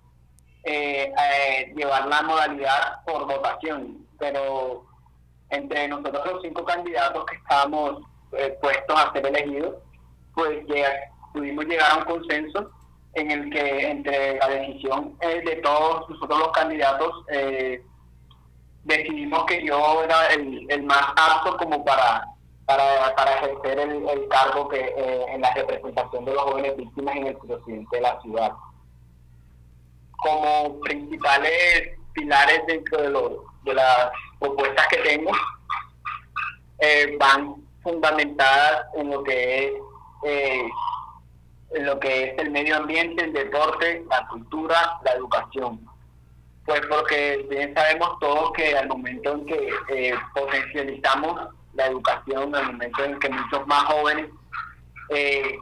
llevar 1.76 2.08
la 2.08 2.22
modalidad 2.24 3.02
por 3.06 3.26
votación, 3.26 4.06
pero 4.20 4.87
entre 5.50 5.88
nosotros 5.88 6.26
los 6.34 6.42
cinco 6.42 6.64
candidatos 6.66 7.26
que 7.26 7.36
estábamos 7.36 8.02
eh, 8.34 8.58
puestos 8.62 9.00
a 9.00 9.12
ser 9.14 9.26
elegidos, 9.26 9.76
pues 10.34 10.66
llega- 10.68 11.12
pudimos 11.34 11.66
llegar 11.66 11.92
a 11.92 11.98
un 11.98 12.04
consenso 12.06 12.72
en 13.14 13.32
el 13.32 13.50
que 13.50 13.88
entre 13.90 14.38
la 14.38 14.48
decisión 14.50 15.18
eh, 15.22 15.42
de 15.46 15.56
todos 15.58 16.10
nosotros 16.10 16.40
los 16.40 16.52
candidatos 16.52 17.12
eh, 17.32 17.82
decidimos 18.84 19.46
que 19.46 19.66
yo 19.66 20.04
era 20.04 20.28
el, 20.28 20.66
el 20.70 20.84
más 20.84 21.04
apto 21.16 21.58
como 21.58 21.84
para 21.84 22.26
para, 22.66 23.16
para 23.16 23.32
ejercer 23.36 23.80
el, 23.80 24.10
el 24.10 24.28
cargo 24.28 24.68
que 24.68 24.78
eh, 24.80 25.26
en 25.30 25.40
la 25.42 25.54
representación 25.54 26.26
de 26.26 26.34
los 26.34 26.44
jóvenes 26.44 26.76
víctimas 26.76 27.16
en 27.16 27.28
el 27.28 27.38
presidente 27.38 27.96
de 27.96 28.02
la 28.02 28.20
ciudad. 28.22 28.52
Como 30.18 30.80
principales 30.82 31.98
pilares 32.14 32.62
dentro 32.68 33.02
de, 33.02 33.10
lo- 33.10 33.44
de 33.64 33.74
las 33.74 34.10
propuestas 34.40 34.88
que 34.88 34.98
tengo 34.98 35.32
eh, 36.80 37.16
van 37.20 37.56
fundamentadas 37.84 38.88
en 38.96 39.12
lo 39.12 39.24
que 39.24 39.66
es 39.66 39.72
eh, 40.24 40.70
en 41.72 41.86
lo 41.86 42.00
que 42.00 42.24
es 42.26 42.38
el 42.38 42.52
medio 42.52 42.78
ambiente, 42.78 43.24
el 43.24 43.34
deporte, 43.34 44.04
la 44.10 44.26
cultura, 44.28 45.00
la 45.04 45.12
educación. 45.12 45.86
Pues 46.66 46.82
porque 46.90 47.46
bien 47.50 47.74
sabemos 47.74 48.20
todos 48.20 48.52
que 48.54 48.78
al 48.78 48.88
momento 48.88 49.34
en 49.34 49.46
que 49.46 49.70
eh, 49.90 50.16
potencializamos 50.34 51.50
la 51.74 51.88
educación, 51.88 52.56
al 52.56 52.74
momento 52.74 53.04
en 53.04 53.20
que 53.20 53.30
muchos 53.30 53.68
más 53.68 53.84
jóvenes 53.84 54.28
eh, 55.10 55.58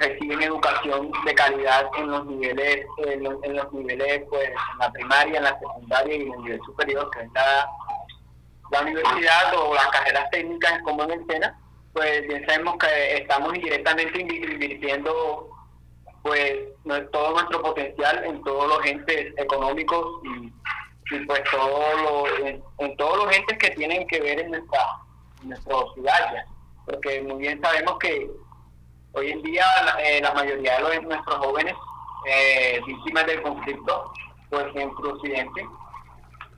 reciben 0.00 0.42
educación 0.42 1.10
de 1.24 1.34
calidad 1.34 1.90
en 1.96 2.10
los 2.10 2.26
niveles, 2.26 2.86
en 2.98 3.22
los, 3.24 3.42
en 3.42 3.56
los 3.56 3.72
niveles, 3.72 4.22
pues, 4.28 4.48
en 4.48 4.78
la 4.78 4.92
primaria, 4.92 5.38
en 5.38 5.44
la 5.44 5.58
secundaria 5.58 6.16
y 6.16 6.22
en 6.22 6.32
el 6.32 6.42
nivel 6.42 6.60
superior, 6.64 7.10
que 7.10 7.20
es 7.22 7.32
la, 7.32 7.68
la 8.70 8.82
universidad 8.82 9.54
o 9.56 9.74
las 9.74 9.86
carreras 9.88 10.30
técnicas 10.30 10.80
como 10.82 11.04
en 11.04 11.10
el 11.12 11.26
SENA, 11.26 11.58
pues 11.92 12.26
bien 12.28 12.44
sabemos 12.46 12.76
que 12.78 13.16
estamos 13.16 13.54
indirectamente 13.54 14.18
invi- 14.24 14.52
invirtiendo 14.52 15.48
pues 16.22 16.52
todo 17.12 17.30
nuestro 17.32 17.62
potencial 17.62 18.24
en 18.24 18.42
todos 18.42 18.66
los 18.68 18.84
entes 18.86 19.32
económicos 19.38 20.20
y, 20.24 20.52
pues 21.26 21.42
todo 21.50 21.80
lo- 22.02 22.46
en, 22.46 22.96
todos 22.96 23.24
los 23.24 23.36
entes 23.36 23.56
que 23.58 23.70
tienen 23.70 24.06
que 24.08 24.20
ver 24.20 24.40
en 24.40 24.50
nuestra, 24.50 24.80
en 25.42 25.48
nuestra 25.50 25.74
ciudad 25.94 26.32
ya. 26.34 26.44
porque 26.84 27.22
muy 27.22 27.36
bien 27.38 27.60
sabemos 27.62 27.98
que 27.98 28.28
hoy 29.12 29.30
en 29.30 29.42
día 29.42 29.64
la, 29.84 30.02
eh, 30.02 30.20
mayoría 30.34 30.76
de 30.76 30.82
los- 30.82 31.02
nuestros 31.04 31.36
jóvenes 31.38 31.74
eh, 32.26 32.80
víctimas 32.86 33.26
del 33.26 33.40
conflicto 33.42 34.12
pues 34.50 34.66
en 34.74 34.90
Occidente 34.90 35.66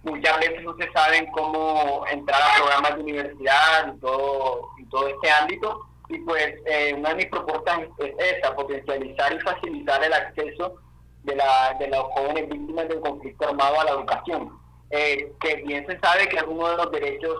muchas 0.02 0.38
veces 0.38 0.62
no 0.62 0.76
se 0.76 0.90
saben 0.92 1.26
cómo 1.32 2.04
entrar 2.10 2.40
a 2.40 2.56
programas 2.56 2.96
de 2.96 3.02
universidad 3.02 3.94
y 3.94 4.00
todo, 4.00 4.70
y 4.78 4.84
todo 4.86 5.08
este 5.08 5.30
ámbito. 5.30 5.86
Y 6.08 6.18
pues 6.18 6.54
eh, 6.66 6.94
una 6.96 7.10
de 7.10 7.14
mis 7.16 7.26
propuestas 7.26 7.80
es 7.98 8.36
esa, 8.36 8.54
potencializar 8.54 9.32
y 9.32 9.40
facilitar 9.40 10.02
el 10.02 10.12
acceso 10.12 10.74
de, 11.22 11.36
la, 11.36 11.76
de 11.78 11.88
los 11.88 12.02
jóvenes 12.14 12.48
víctimas 12.48 12.88
del 12.88 13.00
conflicto 13.00 13.48
armado 13.48 13.80
a 13.80 13.84
la 13.84 13.90
educación. 13.92 14.58
Eh, 14.90 15.32
que 15.40 15.56
bien 15.56 15.86
se 15.86 16.00
sabe 16.00 16.28
que 16.28 16.36
es 16.36 16.44
uno 16.48 16.68
de 16.68 16.76
los 16.76 16.90
derechos 16.90 17.36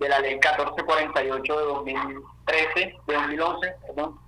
de 0.00 0.08
la 0.08 0.18
ley 0.18 0.34
1448 0.34 1.58
de 1.58 1.64
2013, 1.64 2.94
de 3.06 3.14
2011, 3.14 3.74
perdón, 3.86 4.20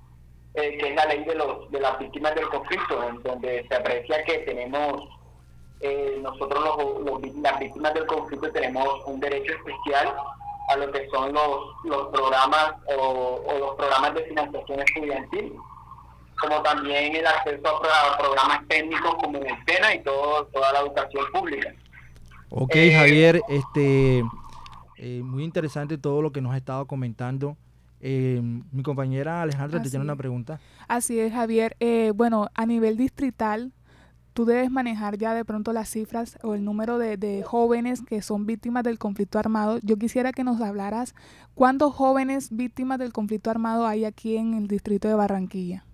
eh, 0.54 0.78
que 0.78 0.88
es 0.88 0.94
la 0.94 1.04
ley 1.06 1.24
de, 1.24 1.34
los, 1.34 1.70
de 1.70 1.80
las 1.80 1.98
víctimas 1.98 2.34
del 2.34 2.48
conflicto, 2.48 3.02
en 3.08 3.22
donde 3.22 3.66
se 3.68 3.74
aprecia 3.74 4.24
que 4.24 4.38
tenemos 4.38 5.02
eh, 5.82 6.18
nosotros 6.22 6.62
los, 6.64 7.04
los- 7.22 7.34
las 7.36 7.58
víctimas 7.58 7.92
del 7.94 8.06
conflicto 8.06 8.50
tenemos 8.52 8.88
un 9.06 9.20
derecho 9.20 9.52
especial 9.52 10.14
a 10.68 10.76
lo 10.76 10.90
que 10.92 11.08
son 11.10 11.32
los, 11.32 11.58
los 11.84 12.06
programas 12.08 12.74
o, 12.98 13.42
o 13.46 13.58
los 13.58 13.74
programas 13.76 14.14
de 14.14 14.24
financiación 14.24 14.80
estudiantil, 14.80 15.52
como 16.40 16.62
también 16.62 17.14
el 17.16 17.26
acceso 17.26 17.68
a, 17.68 17.80
pro- 17.80 17.90
a 18.14 18.18
programas 18.18 18.66
técnicos 18.68 19.14
como 19.16 19.38
en 19.38 19.48
el 19.48 19.56
SENA 19.66 19.94
y 19.94 20.02
todo, 20.02 20.46
toda 20.46 20.72
la 20.72 20.80
educación 20.80 21.24
pública. 21.32 21.72
Ok, 22.50 22.74
Eh, 22.76 22.92
Javier, 22.94 23.40
este, 23.48 24.22
eh, 24.98 25.20
muy 25.24 25.42
interesante 25.44 25.98
todo 25.98 26.22
lo 26.22 26.32
que 26.32 26.40
nos 26.40 26.52
ha 26.52 26.56
estado 26.58 26.86
comentando. 26.86 27.56
Eh, 28.00 28.40
mi 28.72 28.82
compañera 28.82 29.42
Alejandra 29.42 29.78
te 29.78 29.82
Así 29.82 29.90
tiene 29.90 30.04
una 30.04 30.16
pregunta. 30.16 30.58
Así 30.88 31.18
es, 31.20 31.32
Javier. 31.32 31.76
Eh, 31.80 32.12
bueno, 32.14 32.48
a 32.54 32.66
nivel 32.66 32.96
distrital, 32.96 33.72
tú 34.32 34.44
debes 34.44 34.70
manejar 34.70 35.18
ya 35.18 35.34
de 35.34 35.44
pronto 35.44 35.72
las 35.72 35.88
cifras 35.88 36.38
o 36.42 36.54
el 36.54 36.64
número 36.64 36.98
de, 36.98 37.16
de 37.16 37.42
jóvenes 37.42 38.02
que 38.02 38.22
son 38.22 38.46
víctimas 38.46 38.82
del 38.84 38.98
conflicto 38.98 39.38
armado. 39.38 39.78
Yo 39.82 39.96
quisiera 39.96 40.32
que 40.32 40.44
nos 40.44 40.60
hablaras 40.60 41.14
cuántos 41.54 41.94
jóvenes 41.94 42.48
víctimas 42.50 42.98
del 42.98 43.12
conflicto 43.12 43.50
armado 43.50 43.86
hay 43.86 44.04
aquí 44.04 44.36
en 44.36 44.54
el 44.54 44.68
distrito 44.68 45.08
de 45.08 45.14
Barranquilla. 45.14 45.84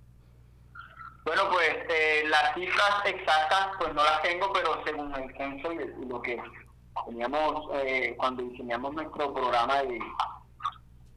Bueno, 1.25 1.43
pues 1.53 1.77
eh, 1.91 2.23
las 2.29 2.55
cifras 2.55 3.05
exactas 3.05 3.69
pues 3.79 3.95
no 3.95 4.03
las 4.03 4.23
tengo, 4.23 4.51
pero 4.53 4.83
según 4.85 5.15
el 5.15 5.37
censo 5.37 5.73
y 5.73 6.07
lo 6.07 6.23
que 6.23 6.41
teníamos 7.07 7.69
eh, 7.75 8.15
cuando 8.17 8.43
diseñamos 8.45 8.95
nuestro 8.95 9.35
programa 9.35 9.83
de, 9.83 10.01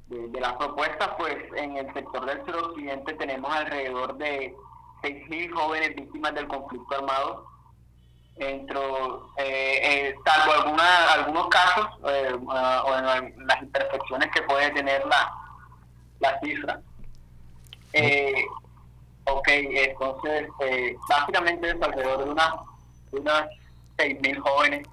de, 0.07 0.27
de 0.27 0.39
las 0.41 0.53
propuestas, 0.53 1.11
pues 1.17 1.37
en 1.55 1.77
el 1.77 1.93
sector 1.93 2.25
del 2.25 2.45
suroccidente 2.45 3.13
tenemos 3.13 3.55
alrededor 3.55 4.17
de 4.17 4.53
6.000 5.01 5.51
jóvenes 5.53 5.95
víctimas 5.95 6.33
del 6.33 6.47
conflicto 6.47 6.95
armado, 6.95 7.45
entre, 8.37 8.79
eh, 9.37 9.79
eh, 10.09 10.15
salvo 10.25 10.53
alguna, 10.53 11.13
algunos 11.13 11.47
casos 11.49 11.87
eh, 12.07 12.35
ah, 12.49 12.83
o 12.85 12.97
en 13.15 13.45
las 13.47 13.61
imperfecciones 13.61 14.29
que 14.33 14.41
puede 14.43 14.69
tener 14.71 15.05
la, 15.05 15.31
la 16.19 16.39
cifra. 16.39 16.79
Eh, 17.93 18.45
Ok, 19.25 19.47
entonces, 19.49 20.47
eh, 20.65 20.95
básicamente 21.07 21.69
es 21.69 21.75
alrededor 21.79 22.25
de 22.25 22.31
unas, 22.31 22.53
de 23.11 23.19
unas 23.19 23.43
6.000 23.97 24.39
jóvenes. 24.39 24.87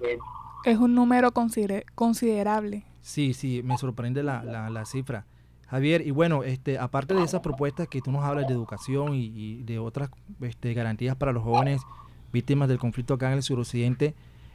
eh, 0.00 0.18
Es 0.64 0.76
un 0.78 0.92
número 0.94 1.30
considere- 1.30 1.84
considerable. 1.94 2.82
Sí, 3.00 3.32
sí, 3.32 3.62
me 3.62 3.78
sorprende 3.78 4.24
la, 4.24 4.42
la, 4.42 4.70
la 4.70 4.84
cifra. 4.86 5.24
Javier, 5.74 6.06
y 6.06 6.12
bueno, 6.12 6.44
este, 6.44 6.78
aparte 6.78 7.14
de 7.14 7.24
esas 7.24 7.40
propuestas 7.40 7.88
que 7.88 8.00
tú 8.00 8.12
nos 8.12 8.22
hablas 8.22 8.46
de 8.46 8.54
educación 8.54 9.12
y, 9.12 9.60
de 9.64 9.80
otras 9.80 10.08
este, 10.40 10.72
garantías 10.72 11.16
para 11.16 11.32
los 11.32 11.42
jóvenes 11.42 11.82
víctimas 12.32 12.68
del 12.68 12.78
conflicto 12.78 13.14
acá 13.14 13.26
en 13.32 13.38
el 13.38 13.42
suroccidente, 13.42 14.14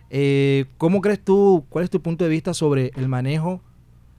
eh, 0.10 0.64
¿cómo 0.78 1.02
crees 1.02 1.22
tú, 1.22 1.66
cuál 1.68 1.84
es 1.84 1.90
tu 1.90 2.02
punto 2.02 2.24
de 2.24 2.30
vista 2.30 2.54
sobre 2.54 2.94
el 2.96 3.10
manejo, 3.10 3.60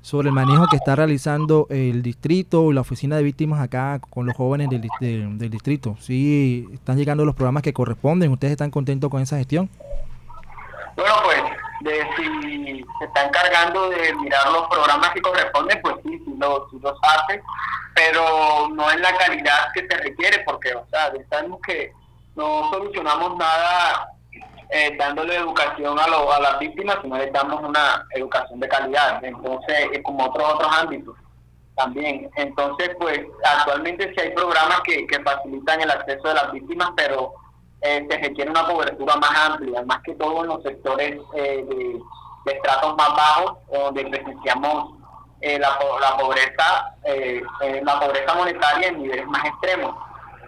sobre 0.03 0.29
el 0.29 0.35
manejo 0.35 0.67
que 0.71 0.77
está 0.77 0.95
realizando 0.95 1.67
el 1.71 2.03
distrito 2.03 2.71
y 2.71 2.75
la 2.75 2.83
oficina 2.83 3.17
de 3.17 3.23
víctimas 3.23 3.63
acá 3.63 3.99
con 4.11 4.27
los 4.27 4.37
jóvenes 4.37 4.69
del 4.69 5.51
distrito? 5.51 5.97
¿Sí 6.01 6.69
están 6.71 6.99
llegando 6.99 7.25
los 7.25 7.35
programas 7.35 7.63
que 7.63 7.73
corresponden? 7.73 8.31
¿Ustedes 8.31 8.51
están 8.51 8.71
contentos 8.71 9.09
con 9.09 9.23
esa 9.23 9.39
gestión? 9.39 9.71
Bueno, 10.97 11.15
pues, 11.25 11.41
de 11.81 12.07
si 12.17 12.85
se 12.99 13.05
está 13.05 13.25
encargando 13.25 13.89
de 13.91 14.15
mirar 14.15 14.51
los 14.51 14.69
programas 14.69 15.11
que 15.11 15.23
corresponden, 15.23 15.81
pues 15.83 15.97
sí, 16.05 16.19
sí, 16.25 16.35
lo, 16.39 16.69
sí 16.71 16.79
los 16.83 16.99
hace, 17.03 17.43
pero 17.95 18.69
no 18.73 18.91
en 18.91 19.01
la 19.03 19.17
calidad 19.17 19.69
que 19.75 19.87
se 19.89 19.97
requiere, 19.99 20.41
porque, 20.47 20.75
o 20.75 20.87
sea, 20.91 21.13
sabemos 21.31 21.61
que 21.67 21.93
no 22.37 22.71
solucionamos 22.71 23.37
nada 23.37 24.09
eh, 24.71 24.95
dándole 24.99 25.35
educación 25.37 25.99
a, 25.99 26.07
lo- 26.07 26.33
a 26.33 26.41
las 26.41 26.59
víctimas, 26.61 26.99
sino 27.03 27.17
les 27.17 27.33
damos 27.33 27.61
una 27.63 28.05
educación 28.15 28.61
de 28.61 28.69
calidad. 28.69 29.23
Entonces, 29.25 29.89
es 29.93 30.03
como 30.05 30.27
otros 30.27 30.55
otros 30.55 30.71
ámbitos 30.79 31.17
también. 31.77 32.31
Entonces, 32.37 32.91
pues, 33.01 33.21
actualmente 33.45 34.13
sí 34.15 34.21
hay 34.21 34.31
programas 34.33 34.81
que, 34.83 35.07
que 35.07 35.21
facilitan 35.23 35.81
el 35.81 35.91
acceso 35.91 36.29
de 36.29 36.35
las 36.35 36.53
víctimas, 36.53 36.91
pero 36.95 37.33
eh, 37.83 38.07
se 38.09 38.19
requiere 38.19 38.51
una 38.51 38.67
cobertura 38.67 39.17
más 39.17 39.31
amplia, 39.39 39.83
más 39.83 40.01
que 40.03 40.15
todo 40.15 40.43
en 40.43 40.49
los 40.49 40.63
sectores 40.63 41.19
eh, 41.35 41.65
de, 41.69 42.01
estratos 42.53 42.97
más 42.97 43.11
bajos, 43.11 43.59
donde 43.71 44.07
presenciamos 44.07 45.01
eh, 45.41 45.59
la, 45.59 45.79
la 46.01 46.17
pobreza, 46.19 46.95
eh, 47.05 47.41
eh, 47.63 47.81
la 47.83 47.99
pobreza 47.99 48.35
monetaria 48.35 48.89
en 48.89 49.03
niveles 49.03 49.27
más 49.27 49.43
extremos, 49.47 49.97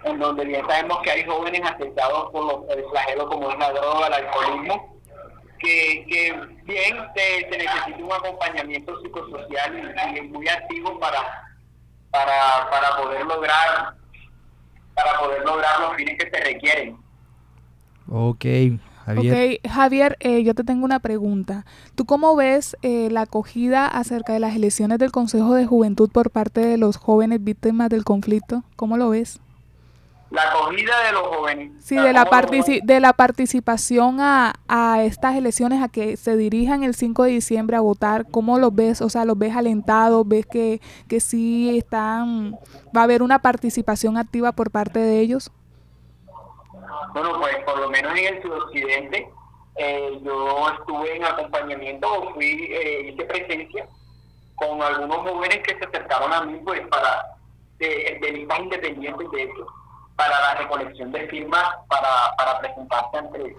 en 0.03 0.19
donde 0.19 0.45
bien 0.45 0.63
sabemos 0.67 0.99
que 0.99 1.09
hay 1.09 1.25
jóvenes 1.25 1.61
afectados 1.63 2.29
por 2.31 2.45
los, 2.45 2.77
el 2.77 2.85
flagelo 2.91 3.27
como 3.27 3.49
es 3.49 3.57
la 3.57 3.71
droga, 3.71 4.07
el 4.07 4.13
alcoholismo, 4.13 5.01
que, 5.57 6.05
que 6.07 6.33
bien 6.65 6.97
se, 7.15 7.49
se 7.49 7.57
necesita 7.57 8.03
un 8.03 8.13
acompañamiento 8.13 9.01
psicosocial 9.01 9.95
y, 10.13 10.17
y 10.19 10.21
muy 10.23 10.47
activo 10.47 10.99
para, 10.99 11.47
para, 12.11 12.69
para 12.69 12.95
poder 12.97 13.25
lograr 13.25 13.95
para 14.93 15.19
poder 15.19 15.43
lograr 15.43 15.79
los 15.79 15.95
fines 15.95 16.19
que 16.19 16.29
se 16.29 16.43
requieren. 16.43 17.02
Ok, 18.07 18.45
Javier. 19.05 19.59
Ok, 19.65 19.69
Javier, 19.71 20.17
eh, 20.19 20.43
yo 20.43 20.53
te 20.55 20.63
tengo 20.63 20.85
una 20.85 20.99
pregunta. 20.99 21.65
¿Tú 21.95 22.05
cómo 22.05 22.35
ves 22.35 22.77
eh, 22.81 23.09
la 23.11 23.21
acogida 23.21 23.85
acerca 23.87 24.33
de 24.33 24.39
las 24.39 24.55
elecciones 24.55 24.99
del 24.99 25.11
Consejo 25.11 25.53
de 25.55 25.65
Juventud 25.65 26.09
por 26.11 26.29
parte 26.31 26.61
de 26.61 26.77
los 26.77 26.97
jóvenes 26.97 27.43
víctimas 27.43 27.89
del 27.89 28.03
conflicto? 28.03 28.63
¿Cómo 28.75 28.97
lo 28.97 29.09
ves? 29.09 29.39
La 30.31 30.41
acogida 30.49 30.93
de 31.05 31.11
los 31.11 31.27
jóvenes. 31.27 31.71
Sí, 31.79 31.95
de 31.95 32.11
la, 32.11 32.25
cómo- 32.25 32.41
partici- 32.41 32.81
de 32.83 32.99
la 32.99 33.13
participación 33.13 34.19
a, 34.19 34.55
a 34.67 35.03
estas 35.03 35.35
elecciones, 35.35 35.83
a 35.83 35.89
que 35.89 36.17
se 36.17 36.35
dirijan 36.37 36.83
el 36.83 36.95
5 36.95 37.23
de 37.23 37.31
diciembre 37.31 37.77
a 37.77 37.81
votar, 37.81 38.25
¿cómo 38.31 38.57
los 38.57 38.73
ves? 38.73 39.01
O 39.03 39.09
sea, 39.09 39.25
¿los 39.25 39.37
ves 39.37 39.55
alentados? 39.55 40.27
¿Ves 40.27 40.47
que, 40.47 40.81
que 41.07 41.19
sí 41.19 41.77
están, 41.77 42.55
va 42.97 43.01
a 43.01 43.03
haber 43.03 43.21
una 43.21 43.39
participación 43.43 44.17
activa 44.17 44.53
por 44.53 44.71
parte 44.71 44.97
de 44.99 45.19
ellos? 45.19 45.51
Bueno, 47.13 47.39
pues 47.39 47.57
por 47.65 47.79
lo 47.79 47.89
menos 47.89 48.17
en 48.17 48.35
el 48.35 48.41
suroccidente, 48.41 49.29
eh, 49.75 50.19
yo 50.23 50.69
estuve 50.69 51.15
en 51.15 51.25
acompañamiento 51.25 52.11
o 52.11 52.33
fui, 52.33 52.69
eh, 52.71 53.11
hice 53.11 53.25
presencia 53.25 53.87
con 54.55 54.81
algunos 54.81 55.17
jóvenes 55.17 55.59
que 55.63 55.77
se 55.77 55.85
acercaron 55.85 56.31
a 56.31 56.41
mí, 56.41 56.59
pues 56.63 56.81
para, 56.87 57.25
de, 57.79 58.19
de 58.21 58.31
listas 58.31 58.59
independientes 58.59 59.31
de 59.31 59.43
hecho, 59.43 59.65
para 60.15 60.39
la 60.39 60.55
recolección 60.55 61.11
de 61.11 61.27
firmas 61.27 61.65
para, 61.87 62.35
para 62.37 62.59
presentarse 62.59 63.17
ante, 63.17 63.57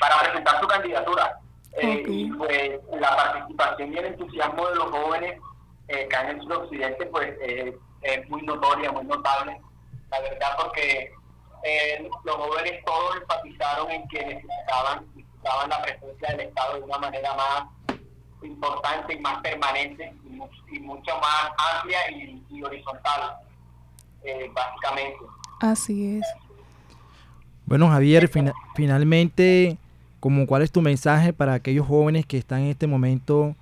para 0.00 0.18
presentar 0.20 0.60
su 0.60 0.66
candidatura. 0.66 1.38
Eh, 1.78 2.00
Ok. 2.00 2.08
Y 2.08 2.30
pues 2.32 2.80
la 2.98 3.14
participación 3.16 3.92
y 3.92 3.98
el 3.98 4.04
entusiasmo 4.06 4.66
de 4.68 4.74
los 4.76 4.90
jóvenes 4.90 5.40
eh, 5.88 6.04
acá 6.06 6.22
en 6.22 6.36
el 6.36 6.42
suroccidente, 6.42 7.06
pues 7.06 7.34
eh, 7.42 7.76
es 8.02 8.28
muy 8.30 8.42
notoria, 8.42 8.90
muy 8.92 9.04
notable, 9.04 9.60
la 10.10 10.20
verdad, 10.20 10.56
porque 10.62 11.12
eh, 11.64 12.08
los 12.24 12.36
jóvenes 12.36 12.84
todos 12.84 13.16
enfatizaron 13.16 13.90
en 13.90 14.06
que 14.08 14.24
necesitaban, 14.24 15.06
necesitaban 15.14 15.68
la 15.70 15.82
presencia 15.82 16.28
del 16.28 16.40
Estado 16.48 16.76
de 16.76 16.82
una 16.82 16.98
manera 16.98 17.34
más 17.34 17.64
importante 18.42 19.14
y 19.14 19.18
más 19.20 19.40
permanente 19.42 20.14
y, 20.24 20.28
mu- 20.30 20.48
y 20.70 20.78
mucho 20.80 21.12
más 21.20 21.50
amplia 21.78 22.10
y, 22.10 22.42
y 22.50 22.62
horizontal. 22.62 23.36
eh, 24.22 24.50
básicamente. 24.54 25.18
Así 25.60 26.18
es. 26.18 26.26
Bueno, 27.64 27.88
Javier, 27.88 28.28
fina- 28.28 28.52
finalmente, 28.74 29.76
como 30.20 30.46
cuál 30.46 30.62
es 30.62 30.70
tu 30.72 30.80
mensaje 30.82 31.32
para 31.32 31.54
aquellos 31.54 31.86
jóvenes 31.86 32.26
que 32.26 32.38
están 32.38 32.60
en 32.60 32.66
este 32.70 32.86
momento, 32.86 33.54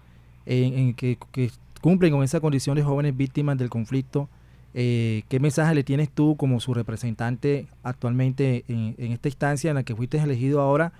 en, 0.46 0.78
en 0.78 0.94
que, 0.94 1.18
que 1.32 1.50
cumplen 1.80 2.12
con 2.12 2.22
esa 2.22 2.40
condición 2.40 2.76
de 2.76 2.82
jóvenes 2.82 3.16
víctimas 3.16 3.56
del 3.58 3.70
conflicto? 3.70 4.28
Eh, 4.74 5.22
¿Qué 5.28 5.38
mensaje 5.38 5.74
le 5.74 5.84
tienes 5.84 6.10
tú 6.10 6.36
como 6.36 6.58
su 6.58 6.74
representante 6.74 7.68
actualmente 7.84 8.64
en, 8.68 8.96
en 8.98 9.12
esta 9.12 9.28
instancia 9.28 9.70
en 9.70 9.76
la 9.76 9.84
que 9.84 9.94
fuiste 9.94 10.18
elegido 10.18 10.60
ahora 10.60 10.92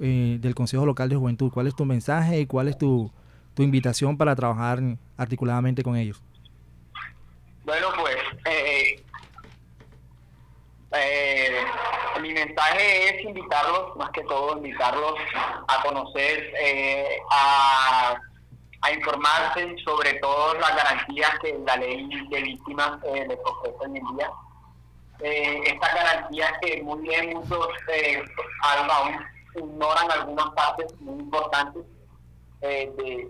eh, 0.00 0.38
del 0.40 0.54
Consejo 0.54 0.86
Local 0.86 1.08
de 1.08 1.16
Juventud? 1.16 1.52
¿Cuál 1.52 1.66
es 1.66 1.76
tu 1.76 1.84
mensaje 1.84 2.40
y 2.40 2.46
cuál 2.46 2.68
es 2.68 2.76
tu, 2.76 3.10
invitación 3.56 4.16
para 4.18 4.34
trabajar 4.34 4.80
articuladamente 5.16 5.84
con 5.84 5.96
ellos? 5.96 6.20
Bueno, 7.64 7.86
pues 7.96 8.16
eh, 8.44 9.02
eh, 10.92 11.64
mi 12.20 12.32
mensaje 12.32 13.08
es 13.08 13.24
invitarlos, 13.24 13.96
más 13.96 14.10
que 14.10 14.22
todo, 14.22 14.56
invitarlos 14.56 15.14
a 15.68 15.82
conocer, 15.84 16.52
eh, 16.60 17.18
a, 17.30 18.16
a 18.84 18.92
informarse 18.92 19.76
sobre 19.84 20.12
todas 20.14 20.58
las 20.60 20.76
garantías 20.76 21.30
que 21.40 21.58
la 21.66 21.76
ley 21.76 22.06
de 22.28 22.42
víctimas 22.42 22.90
eh, 23.04 23.24
les 23.28 23.38
ofrece 23.44 23.76
hoy 23.80 23.96
en 23.98 24.16
día. 24.16 24.30
Eh, 25.20 25.60
estas 25.66 25.94
garantías 25.94 26.52
que 26.60 26.82
muy 26.82 27.00
bien 27.00 27.30
muchos 27.34 27.68
eh, 27.92 28.22
aún 28.62 29.16
ignoran 29.56 30.10
algunas 30.10 30.50
partes 30.50 30.92
muy 31.00 31.18
importantes 31.20 31.82
eh, 32.60 32.92
de, 32.98 33.28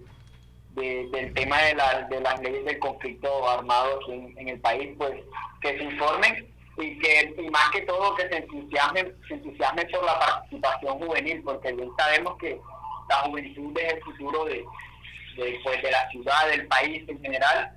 de- 0.70 1.08
del 1.12 1.34
tema 1.34 1.58
de, 1.62 1.74
la- 1.74 2.02
de 2.02 2.20
las 2.20 2.40
leyes 2.40 2.64
del 2.64 2.78
conflicto 2.80 3.48
armado 3.48 4.00
en 4.08 4.48
el 4.48 4.60
país, 4.60 4.92
pues 4.98 5.12
que 5.60 5.78
se 5.78 5.84
informen 5.84 6.52
y 6.78 6.98
que 6.98 7.34
y 7.38 7.48
más 7.50 7.70
que 7.70 7.82
todo 7.82 8.16
que 8.16 8.28
se 8.28 8.38
entusiasmen, 8.38 9.14
se 9.28 9.34
entusiasmen 9.34 9.86
por 9.92 10.04
la 10.04 10.18
participación 10.18 10.98
juvenil, 10.98 11.42
porque 11.44 11.72
bien 11.72 11.90
sabemos 11.96 12.36
que 12.38 12.60
la 13.08 13.16
juventud 13.18 13.78
es 13.78 13.92
el 13.92 14.02
futuro 14.02 14.44
de, 14.46 14.64
de, 15.36 15.58
pues, 15.62 15.82
de 15.82 15.90
la 15.90 16.08
ciudad, 16.10 16.48
del 16.48 16.66
país 16.66 17.02
en 17.08 17.20
general, 17.20 17.70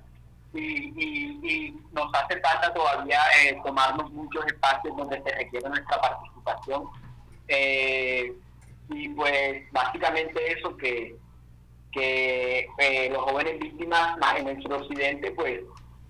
y, 0.54 1.74
nos 1.92 2.14
hace 2.14 2.40
falta 2.40 2.72
todavía 2.72 3.20
eh, 3.42 3.58
tomarnos 3.64 4.10
muchos 4.12 4.46
espacios 4.46 4.96
donde 4.96 5.20
se 5.22 5.30
requiere 5.34 5.68
nuestra 5.68 6.00
participación. 6.00 6.84
Eh, 7.48 8.32
y 8.90 9.08
pues 9.10 9.70
básicamente 9.72 10.58
eso 10.58 10.76
que 10.76 11.14
que 11.92 12.68
eh, 12.78 13.08
los 13.10 13.22
jóvenes 13.22 13.58
víctimas 13.58 14.16
más 14.18 14.38
en 14.38 14.44
nuestro 14.44 14.76
occidente 14.76 15.30
pues 15.32 15.60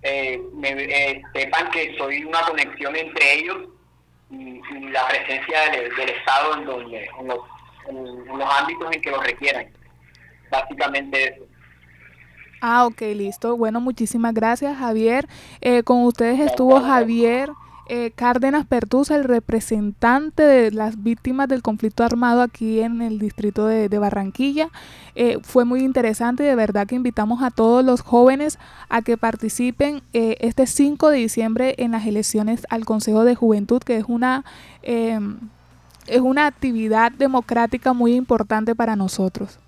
eh, 0.02 0.40
me- 0.54 1.22
sepan 1.32 1.70
que 1.70 1.96
soy 1.96 2.24
una 2.24 2.40
conexión 2.42 2.96
entre 2.96 3.34
ellos 3.34 3.68
y, 4.30 4.60
la 4.90 5.06
presencia 5.06 5.70
del, 5.70 5.94
del 5.94 6.10
Estado 6.10 6.54
en 6.54 6.64
donde 6.64 7.08
en 7.20 7.28
los, 7.28 7.38
en 7.88 8.38
los 8.38 8.54
ámbitos 8.54 8.94
en 8.94 9.02
que 9.02 9.10
lo 9.10 9.20
requieran 9.20 9.72
básicamente 10.50 11.34
eso 11.34 11.44
Ah, 12.60 12.86
ok, 12.86 13.00
listo. 13.14 13.56
Bueno, 13.56 13.80
muchísimas 13.80 14.34
gracias, 14.34 14.76
Javier. 14.78 15.28
Eh, 15.60 15.84
con 15.84 16.02
ustedes 16.02 16.40
estuvo 16.40 16.80
Javier 16.80 17.50
eh, 17.88 18.10
Cárdenas 18.14 18.66
Pertusa, 18.66 19.16
el 19.16 19.24
representante 19.24 20.42
de 20.42 20.70
las 20.70 21.02
víctimas 21.02 21.48
del 21.48 21.62
conflicto 21.62 22.04
armado 22.04 22.42
aquí 22.42 22.80
en 22.80 23.00
el 23.00 23.18
distrito 23.18 23.66
de, 23.66 23.88
de 23.88 23.98
Barranquilla. 23.98 24.68
Eh, 25.14 25.38
fue 25.42 25.64
muy 25.64 25.80
interesante 25.80 26.44
y 26.44 26.46
de 26.46 26.54
verdad 26.54 26.86
que 26.86 26.94
invitamos 26.94 27.42
a 27.42 27.50
todos 27.50 27.84
los 27.84 28.02
jóvenes 28.02 28.58
a 28.88 29.02
que 29.02 29.16
participen 29.16 30.02
eh, 30.12 30.36
este 30.40 30.66
5 30.66 31.10
de 31.10 31.18
diciembre 31.18 31.74
en 31.78 31.92
las 31.92 32.06
elecciones 32.06 32.66
al 32.70 32.84
Consejo 32.84 33.24
de 33.24 33.34
Juventud, 33.34 33.82
que 33.82 33.96
es 33.96 34.04
una, 34.06 34.44
eh, 34.82 35.18
es 36.06 36.20
una 36.20 36.46
actividad 36.46 37.10
democrática 37.10 37.92
muy 37.94 38.14
importante 38.14 38.74
para 38.74 38.96
nosotros. 38.96 39.58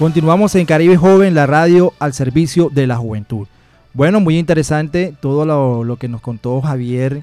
Continuamos 0.00 0.54
en 0.54 0.64
Caribe 0.64 0.96
Joven, 0.96 1.34
la 1.34 1.44
radio 1.44 1.92
al 1.98 2.14
servicio 2.14 2.70
de 2.72 2.86
la 2.86 2.96
juventud. 2.96 3.46
Bueno, 3.92 4.18
muy 4.18 4.38
interesante 4.38 5.14
todo 5.20 5.44
lo, 5.44 5.84
lo 5.84 5.98
que 5.98 6.08
nos 6.08 6.22
contó 6.22 6.62
Javier 6.62 7.22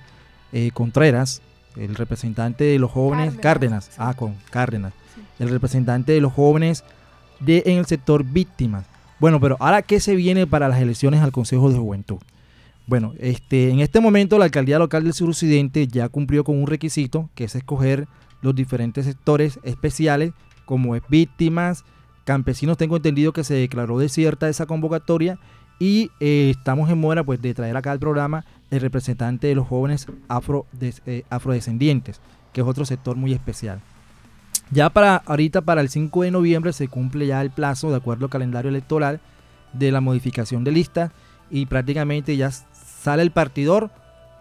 eh, 0.53 0.69
Contreras, 0.75 1.41
el 1.75 1.95
representante 1.95 2.65
de 2.65 2.77
los 2.77 2.91
jóvenes, 2.91 3.33
Cárdenas, 3.37 3.41
Cárdenas, 3.41 3.85
sí. 3.85 3.91
ah, 3.97 4.13
con 4.15 4.35
Cárdenas, 4.51 4.93
Sí. 5.15 5.21
el 5.39 5.49
representante 5.49 6.11
de 6.11 6.21
los 6.21 6.31
jóvenes 6.33 6.83
de, 7.39 7.63
en 7.65 7.79
el 7.79 7.87
sector 7.87 8.23
víctimas. 8.23 8.85
Bueno, 9.19 9.39
pero 9.39 9.57
ahora, 9.59 9.81
¿qué 9.81 9.99
se 9.99 10.15
viene 10.15 10.45
para 10.45 10.69
las 10.69 10.79
elecciones 10.79 11.21
al 11.23 11.31
Consejo 11.31 11.71
de 11.71 11.79
Juventud? 11.79 12.17
Bueno, 12.85 13.13
este, 13.17 13.71
en 13.71 13.79
este 13.79 13.99
momento 14.01 14.37
la 14.37 14.45
alcaldía 14.45 14.77
local 14.77 15.03
del 15.03 15.13
suroccidente 15.13 15.87
ya 15.87 16.09
cumplió 16.09 16.43
con 16.43 16.61
un 16.61 16.67
requisito, 16.67 17.27
que 17.33 17.45
es 17.45 17.55
escoger 17.55 18.07
los 18.43 18.53
diferentes 18.53 19.05
sectores 19.05 19.59
especiales, 19.63 20.31
como 20.65 20.95
es 20.95 21.01
víctimas, 21.09 21.83
campesinos. 22.27 22.77
Tengo 22.77 22.97
entendido 22.97 23.31
que 23.31 23.45
se 23.45 23.53
declaró 23.53 23.97
desierta 23.97 24.49
esa 24.49 24.65
convocatoria 24.65 25.39
y 25.79 26.11
eh, 26.19 26.53
estamos 26.57 26.89
en 26.89 26.99
mora 26.99 27.23
pues, 27.23 27.41
de 27.41 27.53
traer 27.53 27.77
acá 27.77 27.93
al 27.93 27.99
programa 27.99 28.43
el 28.69 28.81
representante 28.81 29.47
de 29.47 29.55
los 29.55 29.65
jóvenes 29.65 30.07
eh, 31.05 31.23
afrodescendientes, 31.29 32.19
que 32.51 32.61
es 32.61 32.67
otro 32.67 32.83
sector 32.83 33.15
muy 33.15 33.31
especial. 33.31 33.79
Ya 34.71 34.89
para 34.89 35.15
ahorita, 35.15 35.61
para 35.61 35.79
el 35.79 35.87
5 35.87 36.23
de 36.23 36.31
noviembre, 36.31 36.73
se 36.73 36.89
cumple 36.89 37.27
ya 37.27 37.41
el 37.41 37.49
plazo, 37.49 37.89
de 37.89 37.95
acuerdo 37.95 38.25
al 38.25 38.31
calendario 38.31 38.67
electoral, 38.67 39.21
de 39.71 39.93
la 39.93 40.01
modificación 40.01 40.65
de 40.65 40.73
lista 40.73 41.13
y 41.49 41.65
prácticamente 41.67 42.35
ya 42.35 42.51
sale 42.51 43.23
el 43.23 43.31
partidor 43.31 43.89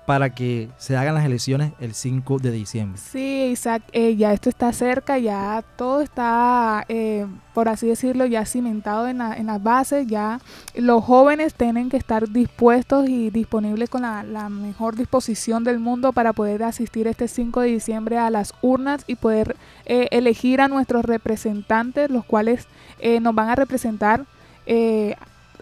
para 0.07 0.31
que 0.31 0.69
se 0.79 0.97
hagan 0.97 1.15
las 1.17 1.25
elecciones 1.25 1.73
el 1.81 1.93
5 1.93 2.39
de 2.39 2.53
diciembre. 2.53 3.01
Sí, 3.05 3.49
Isaac, 3.51 3.83
eh, 3.93 4.15
ya 4.17 4.33
esto 4.33 4.49
está 4.49 4.73
cerca, 4.73 5.19
ya 5.19 5.65
todo 5.77 6.01
está, 6.01 6.85
eh, 6.89 7.27
por 7.53 7.69
así 7.69 7.89
decirlo, 7.89 8.25
ya 8.25 8.47
cimentado 8.47 9.09
en, 9.09 9.19
la- 9.19 9.35
en 9.37 9.47
las 9.47 9.61
bases, 9.63 10.07
ya 10.07 10.41
los 10.77 11.03
jóvenes 11.05 11.55
tienen 11.55 11.89
que 11.91 11.97
estar 11.97 12.29
dispuestos 12.29 13.09
y 13.09 13.31
disponibles 13.31 13.91
con 13.91 14.03
la, 14.03 14.49
mejor 14.49 14.95
disposición 14.95 15.65
del 15.65 15.81
mundo 15.81 16.13
para 16.13 16.33
poder 16.33 16.63
asistir 16.63 17.09
este 17.09 17.27
5 17.27 17.63
de 17.63 17.69
diciembre 17.69 18.17
a 18.17 18.31
las 18.31 18.55
urnas 18.63 19.03
y 19.09 19.17
poder 19.17 19.57
eh, 19.87 20.07
elegir 20.13 20.61
a 20.61 20.69
nuestros 20.69 21.05
representantes, 21.05 22.11
los 22.11 22.25
cuales 22.25 22.67
eh, 23.01 23.19
nos 23.21 23.35
van 23.35 23.49
a 23.49 23.55
representar. 23.57 24.25
eh, 24.67 25.17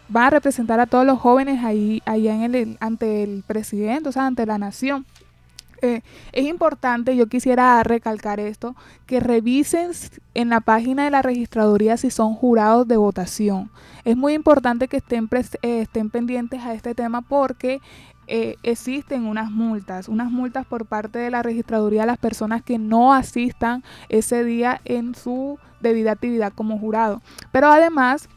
van 0.09 0.25
a 0.25 0.31
representar 0.31 0.81
a 0.81 0.87
todos 0.87 1.07
los 1.07 1.19
jóvenes 1.19 1.65
ahí 1.65 2.03
allá 2.05 2.35
en 2.35 2.55
el, 2.55 2.77
ante 2.81 3.23
el 3.23 3.43
presidente, 3.47 4.09
o 4.09 4.13
sea, 4.13 4.27
ante 4.27 4.47
la 4.47 4.59
nación. 4.59 5.07
Eh, 5.83 6.01
es 6.33 6.47
importante, 6.47 7.15
yo 7.15 7.27
quisiera 7.27 7.83
recalcar 7.83 8.41
esto, 8.41 8.75
que 9.07 9.21
revisen 9.21 9.91
en 10.33 10.49
la 10.49 10.61
página 10.61 11.05
de 11.05 11.11
la 11.11 11.21
registraduría 11.21 11.99
si 11.99 12.11
son 12.11 12.35
jurados 12.35 12.89
de 12.89 12.97
votación. 12.97 13.71
Es 14.05 14.17
muy 14.17 14.33
importante 14.33 14.89
que 14.89 14.99
estén, 14.99 15.29
eh, 15.61 15.81
estén 15.81 16.09
pendientes 16.09 16.63
a 16.63 16.73
este 16.73 16.95
tema 16.95 17.21
porque 17.21 17.81
eh, 18.27 18.57
existen 18.63 19.27
unas 19.27 19.51
multas, 19.51 20.09
unas 20.09 20.31
multas 20.31 20.65
por 20.65 20.87
parte 20.87 21.19
de 21.19 21.31
la 21.31 21.43
registraduría 21.43 22.05
a 22.05 22.07
las 22.07 22.19
personas 22.19 22.63
que 22.63 22.79
no 22.79 23.13
asistan 23.13 23.85
ese 24.09 24.43
día 24.43 24.81
en 24.87 25.15
su 25.15 25.59
debida 25.81 26.13
actividad 26.13 26.53
como 26.55 26.79
jurado. 26.79 27.21
Pero 27.53 27.69
además 27.69 28.31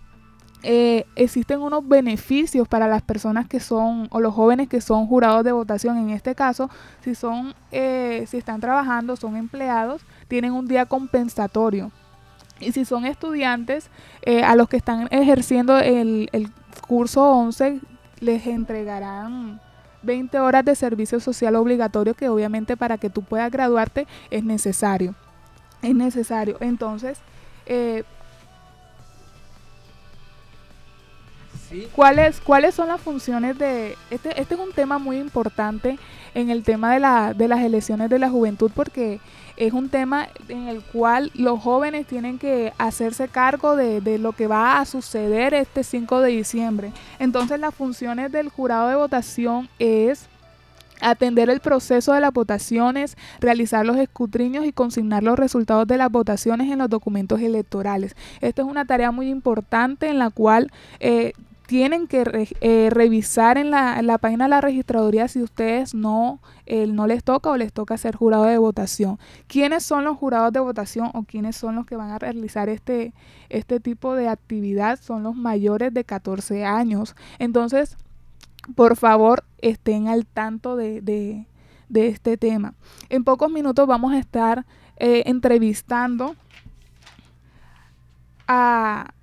eh, 0.69 1.05
existen 1.15 1.61
unos 1.61 1.87
beneficios 1.87 2.67
para 2.67 2.89
las 2.89 3.01
personas 3.01 3.47
que 3.47 3.61
son 3.61 4.09
o 4.11 4.19
los 4.19 4.33
jóvenes 4.33 4.67
que 4.67 4.81
son 4.81 5.07
jurados 5.07 5.45
de 5.45 5.53
votación. 5.53 5.97
En 5.97 6.09
este 6.09 6.35
caso 6.35 6.69
si 7.01 7.15
son 7.15 7.55
eh, 7.71 8.25
si 8.27 8.35
están 8.35 8.59
trabajando 8.59 9.15
son 9.15 9.37
empleados 9.37 10.01
tienen 10.27 10.51
un 10.51 10.67
día 10.67 10.85
compensatorio. 10.85 11.93
Y 12.59 12.73
si 12.73 12.83
son 12.83 13.05
estudiantes 13.05 13.89
eh, 14.23 14.43
a 14.43 14.57
los 14.57 14.67
que 14.67 14.75
están 14.75 15.07
ejerciendo 15.09 15.79
el, 15.79 16.27
el 16.33 16.51
curso 16.85 17.23
11 17.23 17.79
les 18.19 18.45
entregarán 18.45 19.61
20 20.03 20.37
horas 20.41 20.65
de 20.65 20.75
servicio 20.75 21.21
social 21.21 21.55
obligatorio 21.55 22.13
que 22.13 22.27
obviamente 22.27 22.75
para 22.75 22.97
que 22.97 23.09
tú 23.09 23.21
puedas 23.21 23.49
graduarte 23.49 24.05
es 24.31 24.43
necesario. 24.43 25.15
Es 25.81 25.95
necesario. 25.95 26.57
Entonces 26.59 27.19
eh, 27.67 28.03
¿Cuáles, 31.93 32.39
¿Cuáles 32.39 32.75
son 32.75 32.87
las 32.87 33.01
funciones 33.01 33.57
de...? 33.57 33.95
Este, 34.09 34.39
este 34.39 34.55
es 34.55 34.59
un 34.59 34.71
tema 34.71 34.99
muy 34.99 35.17
importante 35.17 35.97
en 36.33 36.49
el 36.49 36.63
tema 36.63 36.93
de, 36.93 36.99
la, 36.99 37.33
de 37.33 37.47
las 37.47 37.61
elecciones 37.61 38.09
de 38.09 38.19
la 38.19 38.29
juventud 38.29 38.71
porque 38.73 39.19
es 39.57 39.73
un 39.73 39.89
tema 39.89 40.27
en 40.49 40.67
el 40.67 40.81
cual 40.81 41.31
los 41.33 41.59
jóvenes 41.59 42.05
tienen 42.05 42.37
que 42.37 42.73
hacerse 42.77 43.27
cargo 43.27 43.75
de, 43.75 44.01
de 44.01 44.19
lo 44.19 44.33
que 44.33 44.47
va 44.47 44.79
a 44.79 44.85
suceder 44.85 45.53
este 45.53 45.83
5 45.83 46.21
de 46.21 46.29
diciembre. 46.29 46.91
Entonces 47.19 47.59
las 47.59 47.73
funciones 47.73 48.31
del 48.31 48.49
jurado 48.49 48.89
de 48.89 48.95
votación 48.95 49.67
es 49.79 50.27
atender 51.01 51.49
el 51.49 51.59
proceso 51.59 52.13
de 52.13 52.21
las 52.21 52.33
votaciones, 52.33 53.17
realizar 53.39 53.85
los 53.85 53.97
escudriños 53.97 54.65
y 54.65 54.71
consignar 54.71 55.23
los 55.23 55.37
resultados 55.37 55.87
de 55.87 55.97
las 55.97 56.11
votaciones 56.11 56.71
en 56.71 56.79
los 56.79 56.89
documentos 56.89 57.41
electorales. 57.41 58.15
Esta 58.41 58.61
es 58.61 58.67
una 58.67 58.85
tarea 58.85 59.11
muy 59.11 59.29
importante 59.29 60.07
en 60.09 60.19
la 60.19 60.29
cual 60.29 60.71
eh, 60.99 61.33
tienen 61.67 62.07
que 62.07 62.47
eh, 62.61 62.89
revisar 62.91 63.57
en 63.57 63.69
la, 63.69 64.01
la 64.01 64.17
página 64.17 64.45
de 64.45 64.49
la 64.49 64.61
registraduría 64.61 65.27
si 65.27 65.43
ustedes 65.43 65.93
no, 65.93 66.39
eh, 66.65 66.87
no 66.87 67.05
les 67.07 67.23
toca 67.23 67.49
o 67.51 67.57
les 67.57 67.71
toca 67.73 67.97
ser 67.97 68.15
jurado 68.15 68.45
de 68.45 68.57
votación. 68.57 69.19
¿Quiénes 69.47 69.83
son 69.83 70.03
los 70.05 70.17
jurados 70.17 70.51
de 70.53 70.59
votación 70.61 71.11
o 71.13 71.23
quiénes 71.23 71.55
son 71.55 71.75
los 71.75 71.85
que 71.85 71.95
van 71.95 72.09
a 72.09 72.19
realizar 72.19 72.69
este, 72.69 73.13
este 73.49 73.79
tipo 73.79 74.15
de 74.15 74.29
actividad? 74.29 74.99
Son 75.01 75.21
los 75.23 75.35
mayores 75.35 75.93
de 75.93 76.03
14 76.03 76.65
años. 76.65 77.15
Entonces, 77.37 77.97
por 78.75 78.95
favor, 78.95 79.43
estén 79.59 80.07
al 80.07 80.25
tanto 80.25 80.75
de, 80.75 81.01
de- 81.01 81.45
de 81.89 82.07
este 82.07 82.35
tema. 82.37 82.73
En 83.09 83.23
pocos 83.23 83.49
minutos 83.49 83.87
vamos 83.87 84.11
a 84.13 84.19
estar 84.19 84.65
eh, 84.97 85.23
entrevistando 85.25 86.35
a, 88.47 89.13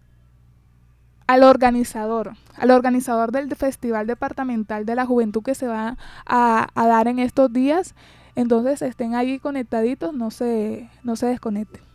al 1.26 1.42
organizador, 1.42 2.32
al 2.56 2.70
organizador 2.70 3.32
del 3.32 3.54
Festival 3.56 4.06
Departamental 4.06 4.86
de 4.86 4.94
la 4.94 5.06
Juventud 5.06 5.42
que 5.42 5.54
se 5.54 5.66
va 5.66 5.96
a, 6.26 6.68
a 6.74 6.86
dar 6.86 7.08
en 7.08 7.18
estos 7.18 7.52
días. 7.52 7.94
Entonces 8.36 8.82
estén 8.82 9.14
allí 9.14 9.38
conectaditos, 9.38 10.12
no 10.12 10.30
se, 10.30 10.90
no 11.02 11.16
se 11.16 11.26
desconecten. 11.26 11.93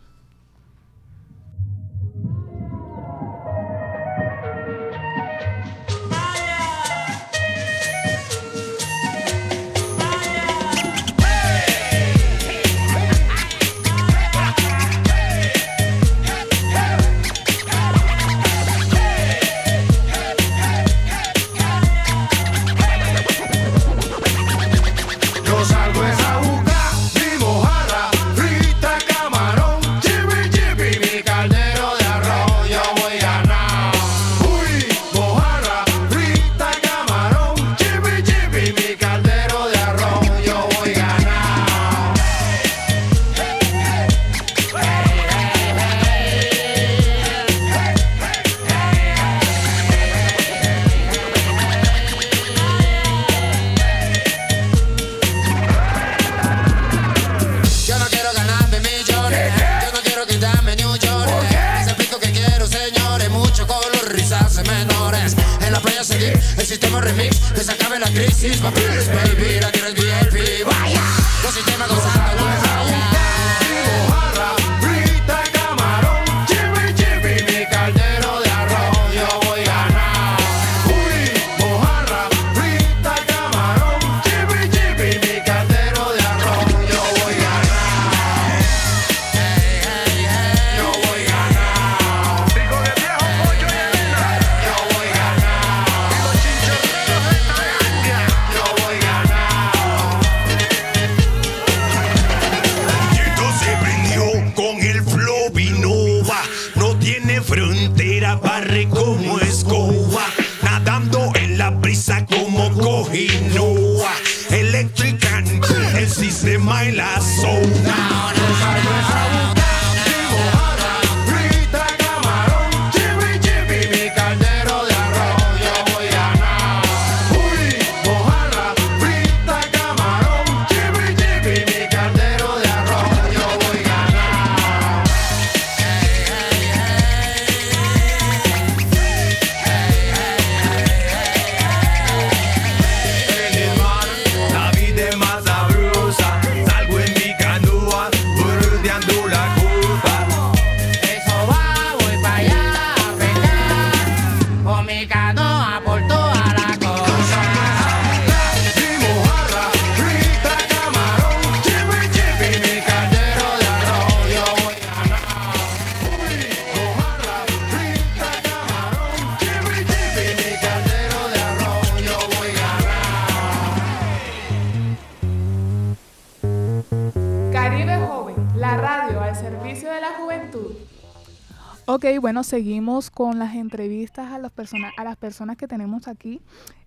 Bueno, 182.30 182.44
seguimos 182.44 183.10
con 183.10 183.40
las 183.40 183.56
entrevistas 183.56 184.30
a, 184.30 184.38
las 184.38 184.52
persona- 184.52 184.92
a 184.96 185.02
las 185.02 185.16
personas 185.16 185.56
que 185.56 185.66
tenemos 185.66 186.06
aquí 186.06 186.40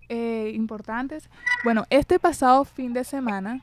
eh, 0.08 0.50
importantes. 0.54 1.28
Bueno, 1.64 1.84
este 1.90 2.18
pasado 2.18 2.64
fin 2.64 2.94
de 2.94 3.04
semana, 3.04 3.60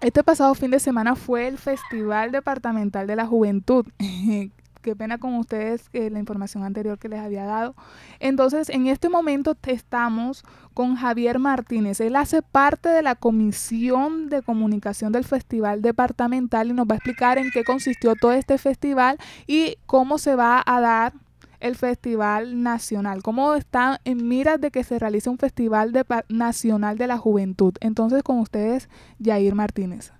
este 0.00 0.24
pasado 0.24 0.52
fin 0.56 0.72
de 0.72 0.80
semana 0.80 1.14
fue 1.14 1.46
el 1.46 1.58
Festival 1.58 2.32
Departamental 2.32 3.06
de 3.06 3.14
la 3.14 3.24
Juventud. 3.24 3.86
Qué 4.86 4.94
pena 4.94 5.18
con 5.18 5.34
ustedes 5.34 5.90
eh, 5.94 6.10
la 6.10 6.20
información 6.20 6.62
anterior 6.62 6.96
que 6.96 7.08
les 7.08 7.18
había 7.18 7.44
dado. 7.44 7.74
Entonces, 8.20 8.68
en 8.68 8.86
este 8.86 9.08
momento 9.08 9.56
estamos 9.66 10.44
con 10.74 10.94
Javier 10.94 11.40
Martínez. 11.40 12.00
Él 12.00 12.14
hace 12.14 12.40
parte 12.40 12.88
de 12.90 13.02
la 13.02 13.16
Comisión 13.16 14.28
de 14.28 14.42
Comunicación 14.42 15.10
del 15.10 15.24
Festival 15.24 15.82
Departamental 15.82 16.68
y 16.68 16.72
nos 16.72 16.86
va 16.86 16.92
a 16.92 16.98
explicar 16.98 17.36
en 17.36 17.50
qué 17.50 17.64
consistió 17.64 18.14
todo 18.14 18.30
este 18.30 18.58
festival 18.58 19.18
y 19.48 19.76
cómo 19.86 20.18
se 20.18 20.36
va 20.36 20.62
a 20.64 20.80
dar 20.80 21.14
el 21.58 21.74
Festival 21.74 22.62
Nacional, 22.62 23.24
cómo 23.24 23.56
está 23.56 24.00
en 24.04 24.28
miras 24.28 24.60
de 24.60 24.70
que 24.70 24.84
se 24.84 25.00
realice 25.00 25.28
un 25.28 25.38
Festival 25.38 25.90
Nacional 26.28 26.96
de 26.96 27.08
la 27.08 27.18
Juventud. 27.18 27.74
Entonces, 27.80 28.22
con 28.22 28.38
ustedes, 28.38 28.88
Jair 29.20 29.56
Martínez. 29.56 30.12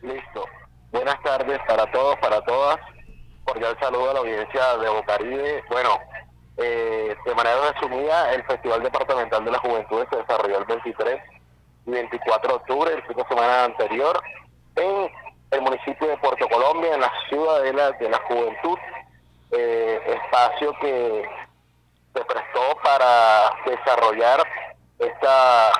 Listo. 0.00 0.61
Buenas 0.92 1.22
tardes 1.22 1.58
para 1.66 1.90
todos, 1.90 2.18
para 2.18 2.42
todas. 2.42 2.76
Cordial 3.44 3.74
saludo 3.80 4.10
a 4.10 4.12
la 4.12 4.20
audiencia 4.20 4.76
de 4.76 4.90
Bocaribe. 4.90 5.64
Bueno, 5.70 5.98
eh, 6.58 7.16
de 7.24 7.34
manera 7.34 7.72
resumida, 7.72 8.34
el 8.34 8.44
Festival 8.44 8.82
Departamental 8.82 9.42
de 9.42 9.52
la 9.52 9.58
Juventud 9.60 10.04
se 10.10 10.18
desarrolló 10.18 10.58
el 10.58 10.66
23 10.66 11.18
y 11.86 11.90
24 11.92 12.46
de 12.46 12.54
octubre, 12.56 12.92
el 12.92 13.02
fin 13.04 13.16
de 13.16 13.24
semana 13.24 13.64
anterior, 13.64 14.22
en 14.76 15.10
el 15.52 15.62
municipio 15.62 16.08
de 16.08 16.18
Puerto 16.18 16.46
Colombia, 16.46 16.94
en 16.94 17.00
la 17.00 17.12
ciudadela 17.30 17.92
de 17.92 18.10
la 18.10 18.18
Juventud, 18.28 18.78
eh, 19.52 19.98
espacio 20.06 20.74
que 20.78 21.24
se 22.14 22.20
prestó 22.22 22.76
para 22.84 23.50
desarrollar 23.64 24.46
esta 24.98 25.72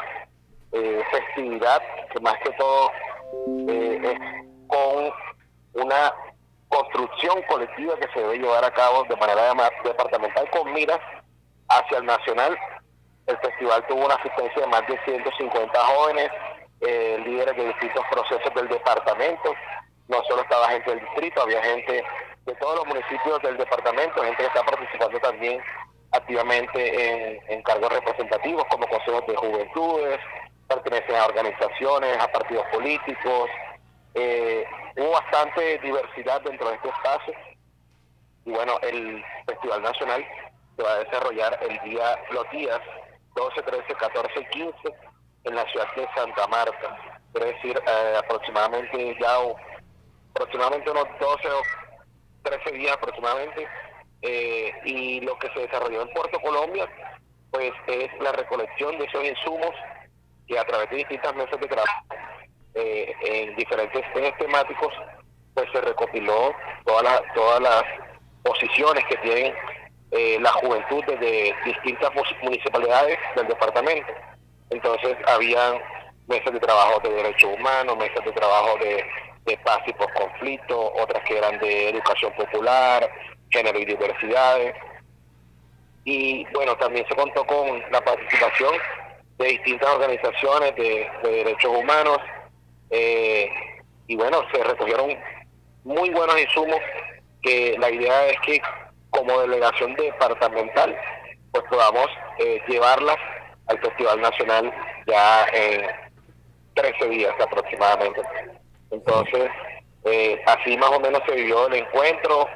eh, 0.73 1.03
festividad, 1.11 1.83
que 2.15 2.21
más 2.21 2.35
que 2.43 2.51
todo 2.53 2.91
eh, 3.69 4.01
es 4.03 4.52
con 4.73 5.13
una 5.85 6.15
construcción 6.69 7.43
colectiva 7.43 7.95
que 7.97 8.09
se 8.15 8.21
debe 8.21 8.39
llevar 8.39 8.65
a 8.65 8.73
cabo 8.73 9.05
de 9.05 9.17
manera 9.17 9.53
departamental 9.85 10.49
con 10.51 10.73
miras 10.73 10.99
hacia 11.69 11.99
el 11.99 12.07
nacional. 12.07 12.57
El 13.27 13.37
festival 13.39 13.87
tuvo 13.87 14.07
una 14.07 14.15
asistencia 14.15 14.63
de 14.63 14.69
más 14.69 14.87
de 14.89 14.99
150 15.05 15.79
jóvenes, 15.79 16.31
eh, 16.81 17.23
líderes 17.25 17.57
de 17.57 17.67
distintos 17.67 18.05
procesos 18.11 18.55
del 18.55 18.69
departamento. 18.69 19.55
No 20.09 20.23
solo 20.25 20.43
estaba 20.43 20.71
gente 20.71 20.91
del 20.91 21.01
distrito, 21.01 21.43
había 21.43 21.63
gente 21.63 22.05
de 22.47 22.55
todos 22.55 22.77
los 22.77 22.87
municipios 22.87 23.41
del 23.43 23.59
departamento, 23.59 24.23
gente 24.23 24.43
que 24.43 24.47
está 24.47 24.65
participando 24.65 25.21
también 25.21 25.63
activamente 26.13 26.79
en, 26.79 27.41
en 27.49 27.63
cargos 27.63 27.93
representativos 27.93 28.65
como 28.71 28.87
consejos 28.89 29.27
de 29.27 29.37
juventudes, 29.37 30.21
pertenecen 30.69 31.17
a 31.17 31.27
organizaciones, 31.27 32.19
a 32.19 32.29
partidos 32.29 32.65
políticos. 32.73 33.51
Eh, 34.15 34.65
hubo 34.97 35.13
bastante 35.13 35.79
diversidad 35.79 36.41
dentro 36.43 36.69
de 36.69 36.75
este 36.75 36.89
espacio 36.89 37.35
y 38.45 38.51
bueno, 38.51 38.79
el 38.83 39.25
Festival 39.47 39.83
Nacional 39.83 40.25
se 40.77 40.83
va 40.83 40.93
a 40.93 40.99
desarrollar 40.99 41.59
el 41.63 41.91
día, 41.91 42.19
los 42.31 42.51
días 42.51 42.81
12, 43.35 43.63
13, 43.63 43.95
14 43.95 44.41
y 44.41 44.45
15 44.47 44.75
en 45.45 45.55
la 45.55 45.65
ciudad 45.71 45.87
de 45.95 46.09
Santa 46.15 46.47
Marta. 46.49 47.19
Quiere 47.33 47.53
decir, 47.55 47.81
eh, 47.87 48.15
aproximadamente 48.19 49.17
ya 49.21 49.37
aproximadamente 50.35 50.91
unos 50.91 51.07
12 51.21 51.49
o 51.49 51.63
13 52.43 52.73
días 52.73 52.95
aproximadamente. 52.95 53.69
Eh, 54.23 54.73
y 54.85 55.21
lo 55.21 55.37
que 55.39 55.49
se 55.53 55.61
desarrolló 55.61 56.03
en 56.03 56.13
Puerto 56.15 56.39
Colombia, 56.41 56.89
pues 57.51 57.73
es 57.89 58.09
la 58.21 58.33
recolección 58.33 58.97
de 58.99 59.05
esos 59.05 59.25
insumos 59.25 59.75
que 60.47 60.59
a 60.59 60.65
través 60.65 60.91
de 60.91 60.97
distintas 60.99 61.35
mesas 61.35 61.61
de 61.61 61.67
trabajo 61.67 62.05
eh, 62.75 63.15
en 63.25 63.57
diferentes 63.57 64.03
ejes 64.15 64.39
temáticos, 64.39 64.93
pues 65.55 65.67
se 65.73 65.81
recopiló 65.81 66.55
todas 66.85 67.05
las 67.05 67.21
todas 67.35 67.61
las 67.61 67.83
posiciones 68.43 69.05
que 69.07 69.17
tienen 69.19 69.55
eh, 70.11 70.39
la 70.41 70.51
juventud 70.53 71.03
desde 71.07 71.55
distintas 71.65 72.11
municipalidades 72.43 73.19
del 73.37 73.49
departamento. 73.49 74.13
Entonces 74.71 75.17
habían 75.27 75.81
mesas 76.27 76.53
de 76.53 76.61
trabajo 76.61 77.01
de 77.01 77.11
derechos 77.11 77.51
humanos, 77.59 77.97
mesas 77.97 78.25
de 78.25 78.33
trabajo 78.33 78.77
de, 78.79 79.05
de 79.47 79.57
paz 79.59 79.81
y 79.87 79.93
conflicto, 79.93 80.93
otras 80.95 81.23
que 81.25 81.39
eran 81.39 81.59
de 81.61 81.91
educación 81.91 82.33
popular, 82.35 83.11
género 83.51 83.79
y 83.79 83.85
diversidades. 83.85 84.75
Y 86.05 86.45
bueno, 86.53 86.77
también 86.77 87.07
se 87.09 87.15
contó 87.15 87.45
con 87.47 87.83
la 87.91 88.01
participación 88.01 88.75
de 89.39 89.47
distintas 89.47 89.89
organizaciones 89.91 90.75
de 90.77 91.09
derechos 91.23 91.73
humanos. 91.77 92.19
Eh, 92.93 93.51
y 94.07 94.17
bueno, 94.17 94.43
se 94.53 94.63
recogieron 94.63 95.17
muy 95.85 96.11
buenos 96.11 96.41
insumos 96.41 96.79
que 97.43 97.77
la 97.79 97.91
idea 97.91 98.27
es 98.27 98.39
que 98.41 98.63
como 99.11 99.41
delegación 99.41 99.95
departamental 99.95 100.97
pues 101.53 101.65
podamos 101.69 102.07
eh, 102.39 102.61
llevarlas 102.69 103.17
al 103.67 103.79
Festival 103.79 104.21
Nacional 104.21 104.73
ya 105.07 105.47
en 105.53 105.87
13 106.75 107.09
días 107.09 107.35
aproximadamente. 107.41 108.23
Entonces, 108.91 109.51
eh, 110.05 110.41
así 110.47 110.77
más 110.77 110.91
o 110.91 111.01
menos 111.01 111.21
se 111.27 111.35
vivió 111.35 111.67
el 111.69 111.75
encuentro, 111.75 112.49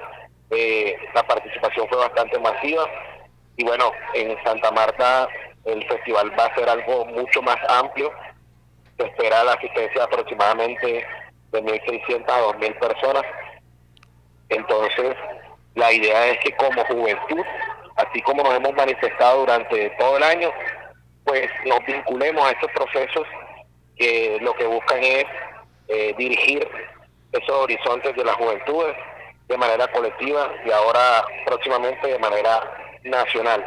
eh, 0.51 0.97
la 1.15 1.23
participación 1.27 1.89
fue 1.89 1.99
bastante 1.99 2.39
masiva 2.39 2.89
y 3.57 3.65
bueno, 3.65 3.93
en 4.15 4.37
Santa 4.45 4.71
Marta 4.71 5.29
el 5.65 5.87
festival 5.89 6.33
va 6.39 6.47
a 6.47 6.55
ser 6.55 6.69
algo 6.69 7.05
mucho 7.07 7.43
más 7.43 7.57
amplio, 7.69 8.13
se 8.97 9.05
espera 9.05 9.45
la 9.45 9.53
asistencia 9.53 10.01
de 10.01 10.03
aproximadamente 10.03 11.07
de 11.53 11.63
1.600 11.63 12.25
a 12.29 12.43
2.000 12.43 12.79
personas. 12.79 13.23
Entonces, 14.49 15.17
la 15.75 15.93
idea 15.93 16.27
es 16.29 16.39
que 16.39 16.53
como 16.57 16.85
juventud, 16.87 17.45
así 17.97 18.23
como 18.23 18.43
nos 18.43 18.55
hemos 18.55 18.73
manifestado 18.75 19.41
durante 19.41 19.91
todo 19.99 20.17
el 20.17 20.23
año, 20.23 20.51
pues 21.25 21.49
nos 21.65 21.85
vinculemos 21.85 22.45
a 22.45 22.53
estos 22.53 22.71
procesos 22.73 23.27
que 23.97 24.39
lo 24.41 24.55
que 24.55 24.67
buscan 24.67 25.03
es 25.03 25.25
eh, 25.89 26.15
dirigir 26.17 26.67
esos 27.33 27.51
horizontes 27.51 28.15
de 28.15 28.25
las 28.25 28.37
juventudes 28.37 28.97
de 29.49 29.57
manera 29.57 29.87
colectiva 29.89 30.53
y 30.65 30.71
ahora 30.71 31.25
próximamente 31.45 32.09
de 32.09 32.19
manera 32.19 32.61
nacional. 33.05 33.65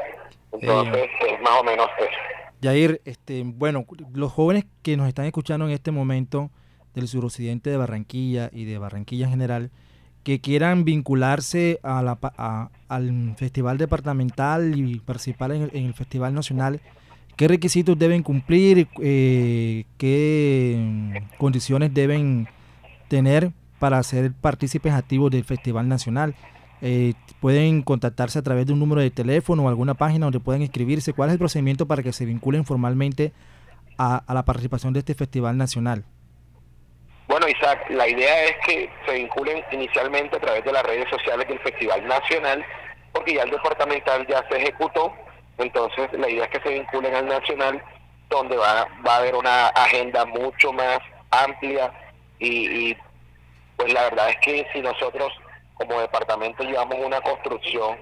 Entonces, 0.52 1.10
es 1.28 1.42
más 1.42 1.60
o 1.60 1.64
menos 1.64 1.88
eso. 1.98 2.39
Yair, 2.62 3.01
este, 3.05 3.43
bueno, 3.43 3.86
los 4.14 4.32
jóvenes 4.32 4.66
que 4.82 4.97
nos 4.97 5.07
están 5.07 5.26
escuchando 5.26 5.66
en 5.66 5.72
este 5.72 5.91
momento 5.91 6.51
del 6.93 7.07
suroccidente 7.07 7.70
de 7.70 7.78
Barranquilla 7.78 8.49
y 8.51 8.66
de 8.66 8.78
Barranquilla 8.78 9.26
en 9.26 9.32
general, 9.32 9.72
que 10.24 10.41
quieran 10.41 10.84
vincularse 10.84 11.80
al 11.84 13.36
festival 13.38 13.78
departamental 13.78 14.78
y 14.78 14.99
participar 14.99 15.51
en 15.53 15.70
el, 15.74 15.93
festival 15.93 16.34
nacional, 16.34 16.82
¿qué 17.38 17.47
requisitos 17.47 17.97
deben 17.97 18.24
cumplir? 18.24 18.89
Eh, 19.01 19.86
¿Qué 19.97 21.24
condiciones 21.38 21.93
deben 21.93 22.47
tener 23.07 23.53
para 23.80 24.03
ser 24.03 24.34
partícipes 24.34 24.93
activos 24.93 25.32
del 25.32 25.45
festival 25.45 25.88
nacional? 25.88 26.36
Eh, 26.82 27.14
pueden 27.42 27.82
contactarse 27.82 28.40
a 28.40 28.42
través 28.42 28.66
de 28.66 28.74
un 28.74 28.80
número 28.80 29.02
de 29.02 29.12
teléfono 29.12 29.64
o 29.64 29.70
alguna 29.70 29.94
página 29.94 30.26
donde 30.26 30.40
pueden 30.40 30.62
inscribirse. 30.62 31.14
¿Cuál 31.14 31.30
es 31.30 31.34
el 31.34 31.40
procedimiento 31.40 31.88
para 31.88 32.04
que 32.04 32.14
se 32.14 32.26
vinculen 32.26 32.66
formalmente 32.66 33.34
a, 33.98 34.18
a 34.18 34.34
la 34.34 34.46
participación 34.46 34.94
de 34.94 35.00
este 35.00 35.14
festival 35.14 35.58
nacional? 35.58 36.06
Bueno, 37.30 37.48
Isaac, 37.48 37.88
la 37.92 38.08
idea 38.08 38.46
es 38.46 38.56
que 38.66 38.90
se 39.06 39.14
vinculen 39.14 39.64
inicialmente 39.72 40.36
a 40.36 40.40
través 40.40 40.64
de 40.64 40.72
las 40.72 40.82
redes 40.82 41.08
sociales 41.12 41.48
del 41.48 41.60
Festival 41.60 42.08
Nacional, 42.08 42.66
porque 43.14 43.36
ya 43.36 43.44
el 43.44 43.52
departamental 43.52 44.26
ya 44.28 44.44
se 44.50 44.58
ejecutó, 44.58 45.14
entonces 45.60 46.10
la 46.14 46.28
idea 46.28 46.46
es 46.46 46.50
que 46.50 46.68
se 46.68 46.74
vinculen 46.74 47.14
al 47.14 47.28
Nacional, 47.28 47.84
donde 48.30 48.58
va, 48.58 48.88
va 49.08 49.14
a 49.14 49.18
haber 49.18 49.36
una 49.36 49.68
agenda 49.68 50.26
mucho 50.26 50.74
más 50.74 51.00
amplia 51.30 51.92
y, 52.40 52.90
y, 52.90 52.98
pues 53.78 53.94
la 53.94 54.04
verdad 54.06 54.30
es 54.32 54.38
que 54.38 54.68
si 54.74 54.82
nosotros 54.82 55.32
como 55.80 56.02
departamento 56.02 56.64
llevamos 56.64 56.98
una 57.00 57.22
construcción 57.22 57.98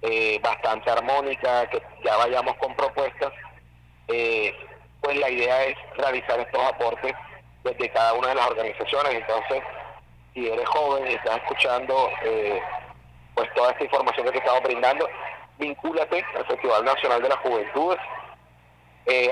eh, 0.00 0.40
bastante 0.42 0.90
armónica, 0.90 1.68
que 1.68 1.82
ya 2.02 2.16
vayamos 2.16 2.54
con 2.56 2.74
propuestas, 2.74 3.32
eh, 4.08 4.54
pues 5.02 5.16
la 5.18 5.28
idea 5.28 5.64
es 5.64 5.76
realizar 5.96 6.40
estos 6.40 6.62
aportes 6.64 7.12
desde 7.64 7.90
cada 7.90 8.14
una 8.14 8.28
de 8.28 8.34
las 8.34 8.46
organizaciones. 8.46 9.14
Entonces, 9.14 9.62
si 10.32 10.48
eres 10.48 10.66
joven 10.68 11.06
y 11.10 11.14
estás 11.14 11.36
escuchando 11.36 12.10
eh, 12.24 12.60
pues 13.34 13.52
toda 13.54 13.72
esta 13.72 13.84
información 13.84 14.26
que 14.26 14.32
te 14.32 14.38
estamos 14.38 14.62
brindando, 14.62 15.08
vincúlate 15.58 16.24
al 16.36 16.46
Festival 16.46 16.84
Nacional 16.84 17.22
de 17.22 17.28
las 17.28 17.38
Juventudes. 17.38 17.98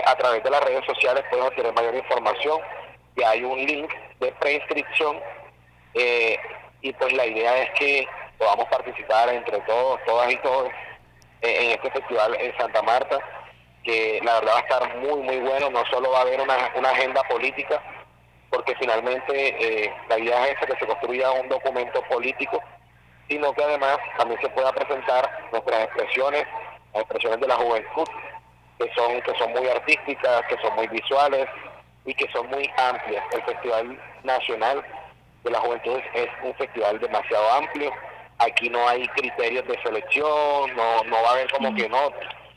A 0.06 0.14
través 0.16 0.42
de 0.42 0.50
las 0.50 0.64
redes 0.64 0.86
sociales 0.86 1.22
puedes 1.28 1.46
obtener 1.46 1.72
mayor 1.74 1.94
información. 1.94 2.60
Ya 3.14 3.30
hay 3.30 3.44
un 3.44 3.58
link 3.58 3.92
de 4.20 4.32
preinscripción 4.32 5.20
y 6.86 6.92
pues 6.92 7.12
la 7.14 7.26
idea 7.26 7.62
es 7.64 7.70
que 7.78 8.08
podamos 8.38 8.66
participar 8.68 9.28
entre 9.30 9.58
todos, 9.62 9.98
todas 10.06 10.32
y 10.32 10.36
todos 10.36 10.68
eh, 11.42 11.64
en 11.64 11.70
este 11.72 11.90
festival 11.90 12.36
en 12.38 12.56
Santa 12.56 12.80
Marta, 12.82 13.18
que 13.82 14.20
la 14.22 14.34
verdad 14.34 14.52
va 14.54 14.58
a 14.58 14.62
estar 14.62 14.96
muy, 14.98 15.20
muy 15.20 15.38
bueno. 15.38 15.68
No 15.70 15.84
solo 15.86 16.12
va 16.12 16.18
a 16.18 16.22
haber 16.22 16.40
una, 16.40 16.90
agenda 16.90 17.22
política, 17.24 17.82
porque 18.50 18.76
finalmente 18.76 19.32
eh, 19.34 19.92
la 20.08 20.18
idea 20.18 20.46
es 20.46 20.56
esa, 20.58 20.66
que 20.66 20.78
se 20.78 20.86
construya 20.86 21.32
un 21.32 21.48
documento 21.48 22.00
político, 22.02 22.62
sino 23.28 23.52
que 23.52 23.64
además 23.64 23.98
también 24.16 24.40
se 24.40 24.48
pueda 24.50 24.72
presentar 24.72 25.48
nuestras 25.50 25.84
expresiones, 25.86 26.44
las 26.94 27.02
expresiones 27.02 27.40
de 27.40 27.48
la 27.48 27.56
juventud, 27.56 28.06
que 28.78 28.94
son, 28.94 29.20
que 29.22 29.34
son 29.38 29.50
muy 29.50 29.66
artísticas, 29.68 30.42
que 30.48 30.56
son 30.58 30.76
muy 30.76 30.86
visuales 30.86 31.48
y 32.04 32.14
que 32.14 32.30
son 32.30 32.46
muy 32.48 32.70
amplias. 32.76 33.24
El 33.32 33.42
Festival 33.42 34.00
Nacional 34.22 34.84
de 35.46 35.52
la 35.52 35.60
Juventud 35.60 35.98
es 36.14 36.28
un 36.42 36.54
festival 36.54 36.98
demasiado 37.00 37.50
amplio. 37.52 37.90
Aquí 38.38 38.68
no 38.68 38.86
hay 38.86 39.08
criterios 39.08 39.66
de 39.66 39.80
selección, 39.82 40.76
no, 40.76 41.04
no 41.04 41.22
va 41.22 41.30
a 41.30 41.32
haber 41.32 41.50
como 41.50 41.74
que 41.74 41.88
no, 41.88 42.10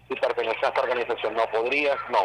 si 0.07 0.15
perteneces 0.15 0.63
a 0.63 0.67
esta 0.67 0.81
organización 0.81 1.33
no 1.35 1.49
podrías, 1.51 1.97
no. 2.09 2.19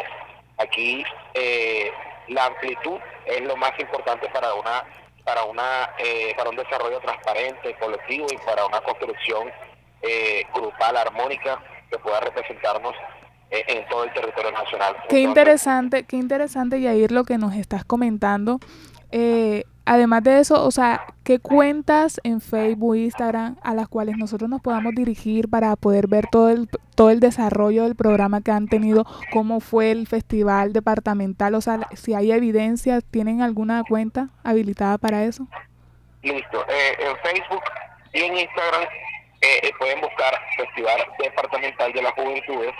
Aquí 0.57 1.05
eh, 1.33 1.91
la 2.27 2.45
amplitud 2.47 2.99
es 3.25 3.41
lo 3.41 3.55
más 3.55 3.71
importante 3.79 4.27
para 4.29 4.53
una 4.53 4.83
para 5.23 5.43
una 5.45 5.89
eh, 5.97 6.33
para 6.37 6.49
un 6.49 6.55
desarrollo 6.55 6.99
transparente, 6.99 7.75
colectivo 7.79 8.27
y 8.31 8.37
para 8.45 8.65
una 8.65 8.81
construcción 8.81 9.51
eh, 10.01 10.43
grupal 10.53 10.97
armónica 10.97 11.59
que 11.89 11.97
pueda 11.99 12.19
representarnos 12.19 12.93
eh, 13.51 13.63
en 13.67 13.87
todo 13.87 14.03
el 14.03 14.13
territorio 14.13 14.51
nacional. 14.51 14.95
Qué 15.09 15.19
interesante, 15.19 16.05
qué 16.05 16.17
interesante, 16.17 16.81
Yair, 16.81 17.11
lo 17.11 17.23
que 17.23 17.37
nos 17.37 17.55
estás 17.55 17.85
comentando. 17.85 18.59
Eh, 19.11 19.63
además 19.85 20.23
de 20.23 20.39
eso, 20.39 20.65
o 20.65 20.71
sea, 20.71 21.05
¿qué 21.23 21.39
cuentas 21.39 22.19
en 22.23 22.41
Facebook, 22.41 22.95
Instagram, 22.95 23.57
a 23.63 23.73
las 23.73 23.87
cuales 23.87 24.17
nosotros 24.17 24.49
nos 24.49 24.61
podamos 24.61 24.93
dirigir 24.95 25.49
para 25.49 25.75
poder 25.75 26.07
ver 26.07 26.27
todo 26.31 26.49
el, 26.49 26.69
todo 26.95 27.11
el 27.11 27.19
desarrollo 27.19 27.83
del 27.83 27.95
programa 27.95 28.41
que 28.41 28.51
han 28.51 28.67
tenido, 28.67 29.05
cómo 29.31 29.59
fue 29.59 29.91
el 29.91 30.07
festival 30.07 30.73
departamental? 30.73 31.55
O 31.55 31.61
sea, 31.61 31.87
si 31.93 32.13
hay 32.13 32.31
evidencia, 32.31 33.01
¿tienen 33.01 33.41
alguna 33.41 33.83
cuenta 33.87 34.29
habilitada 34.43 34.97
para 34.97 35.23
eso? 35.23 35.47
Listo. 36.21 36.65
Eh, 36.67 36.97
en 36.99 37.17
Facebook 37.17 37.63
y 38.13 38.21
en 38.21 38.37
Instagram 38.37 38.83
eh, 39.41 39.59
eh, 39.63 39.71
pueden 39.77 40.01
buscar 40.01 40.33
Festival 40.57 41.05
Departamental 41.19 41.93
de 41.93 42.01
las 42.01 42.13
Juventudes 42.13 42.73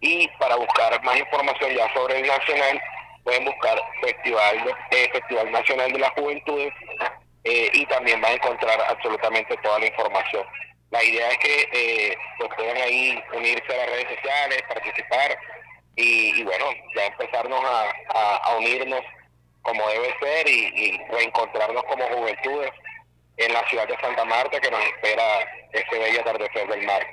y 0.00 0.28
para 0.38 0.54
buscar 0.56 1.02
más 1.02 1.18
información 1.18 1.70
ya 1.74 1.92
sobre 1.94 2.20
el 2.20 2.26
nacional 2.26 2.80
pueden 3.24 3.44
buscar 3.44 3.80
Festival 4.02 4.76
eh, 4.90 5.08
Festival 5.12 5.50
Nacional 5.50 5.92
de 5.92 5.98
las 5.98 6.10
Juventudes 6.10 6.72
eh, 7.44 7.70
y 7.72 7.86
también 7.86 8.20
van 8.20 8.32
a 8.32 8.34
encontrar 8.36 8.80
absolutamente 8.88 9.56
toda 9.62 9.78
la 9.80 9.86
información. 9.86 10.46
La 10.90 11.02
idea 11.02 11.28
es 11.30 11.38
que 11.38 11.68
eh, 11.72 12.16
pues 12.38 12.50
puedan 12.56 12.76
ahí 12.76 13.20
unirse 13.32 13.72
a 13.74 13.76
las 13.78 13.86
redes 13.90 14.08
sociales, 14.14 14.62
participar 14.68 15.36
y, 15.96 16.42
bueno, 16.44 16.66
ya 16.96 17.06
empezarnos 17.06 17.64
a, 17.64 17.92
a- 18.14 18.56
unirnos 18.56 19.00
como 19.62 19.88
debe 19.88 20.14
ser 20.20 20.48
y, 20.48 20.66
y 20.74 20.98
reencontrarnos 21.10 21.82
como 21.84 22.04
juventudes 22.06 22.70
en 23.38 23.52
la 23.52 23.66
ciudad 23.68 23.88
de 23.88 23.96
Santa 24.00 24.24
Marta 24.24 24.60
que 24.60 24.70
nos 24.70 24.84
espera 24.84 25.22
este 25.72 25.98
bello 25.98 26.20
atardecer 26.20 26.68
del 26.68 26.86
mar. 26.86 27.06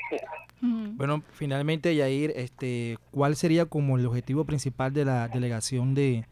Bueno, 0.62 1.24
finalmente, 1.34 1.96
Yair, 1.96 2.34
este, 2.36 2.98
¿cuál 3.10 3.36
sería 3.36 3.66
como 3.66 3.98
el 3.98 4.06
objetivo 4.06 4.46
principal 4.46 4.94
de 4.94 5.06
la 5.06 5.28
delegación 5.28 5.96
de, 5.96 6.26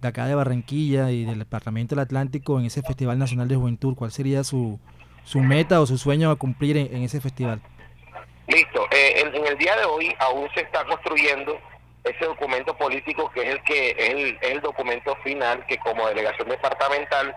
de 0.00 0.08
acá 0.08 0.26
de 0.26 0.34
Barranquilla 0.34 1.12
y 1.12 1.24
del 1.24 1.38
Departamento 1.38 1.94
del 1.94 2.02
Atlántico 2.02 2.58
en 2.58 2.66
ese 2.66 2.82
Festival 2.82 3.18
Nacional 3.18 3.46
de 3.46 3.54
Juventud? 3.54 3.94
¿Cuál 3.94 4.10
sería 4.10 4.42
su, 4.42 4.80
su 5.24 5.38
meta 5.38 5.80
o 5.80 5.86
su 5.86 5.96
sueño 5.96 6.30
a 6.32 6.36
cumplir 6.36 6.76
en, 6.76 6.94
en 6.94 7.02
ese 7.02 7.20
festival? 7.20 7.60
Listo. 8.48 8.82
Eh, 8.90 9.20
en, 9.20 9.34
en 9.34 9.46
el 9.46 9.58
día 9.58 9.76
de 9.76 9.84
hoy 9.84 10.12
aún 10.18 10.48
se 10.54 10.62
está 10.62 10.84
construyendo 10.84 11.56
ese 12.02 12.24
documento 12.24 12.76
político 12.76 13.30
que 13.34 13.42
es 13.42 13.48
el 13.50 13.62
que 13.62 13.90
es 13.90 14.08
el, 14.10 14.38
es 14.40 14.50
el 14.50 14.60
documento 14.60 15.14
final 15.22 15.64
que 15.66 15.76
como 15.78 16.08
delegación 16.08 16.48
departamental 16.48 17.34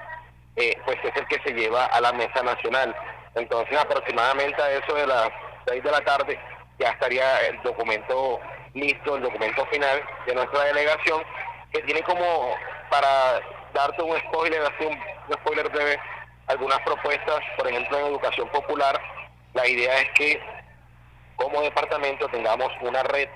eh, 0.55 0.77
pues 0.85 0.97
es 1.03 1.15
el 1.15 1.27
que 1.27 1.39
se 1.43 1.53
lleva 1.53 1.85
a 1.85 2.01
la 2.01 2.13
mesa 2.13 2.41
nacional. 2.43 2.95
Entonces 3.35 3.77
aproximadamente 3.77 4.61
a 4.61 4.71
eso 4.71 4.95
de 4.95 5.07
las 5.07 5.29
6 5.67 5.83
de 5.83 5.91
la 5.91 6.01
tarde 6.01 6.39
ya 6.79 6.89
estaría 6.89 7.47
el 7.47 7.61
documento 7.61 8.39
listo, 8.73 9.15
el 9.15 9.23
documento 9.23 9.65
final 9.67 10.01
de 10.25 10.35
nuestra 10.35 10.63
delegación 10.65 11.21
que 11.71 11.81
tiene 11.81 12.01
como 12.03 12.55
para 12.89 13.39
darte 13.73 14.01
un 14.01 14.17
spoiler, 14.19 14.61
así 14.61 14.85
un, 14.85 14.99
spoiler 15.33 15.69
breve, 15.69 15.99
algunas 16.47 16.79
propuestas, 16.81 17.39
por 17.57 17.67
ejemplo 17.67 17.99
en 17.99 18.05
educación 18.07 18.49
popular, 18.49 18.99
la 19.53 19.67
idea 19.67 20.01
es 20.01 20.09
que 20.11 20.41
como 21.35 21.61
departamento 21.61 22.27
tengamos 22.29 22.69
una 22.81 23.03
red 23.03 23.29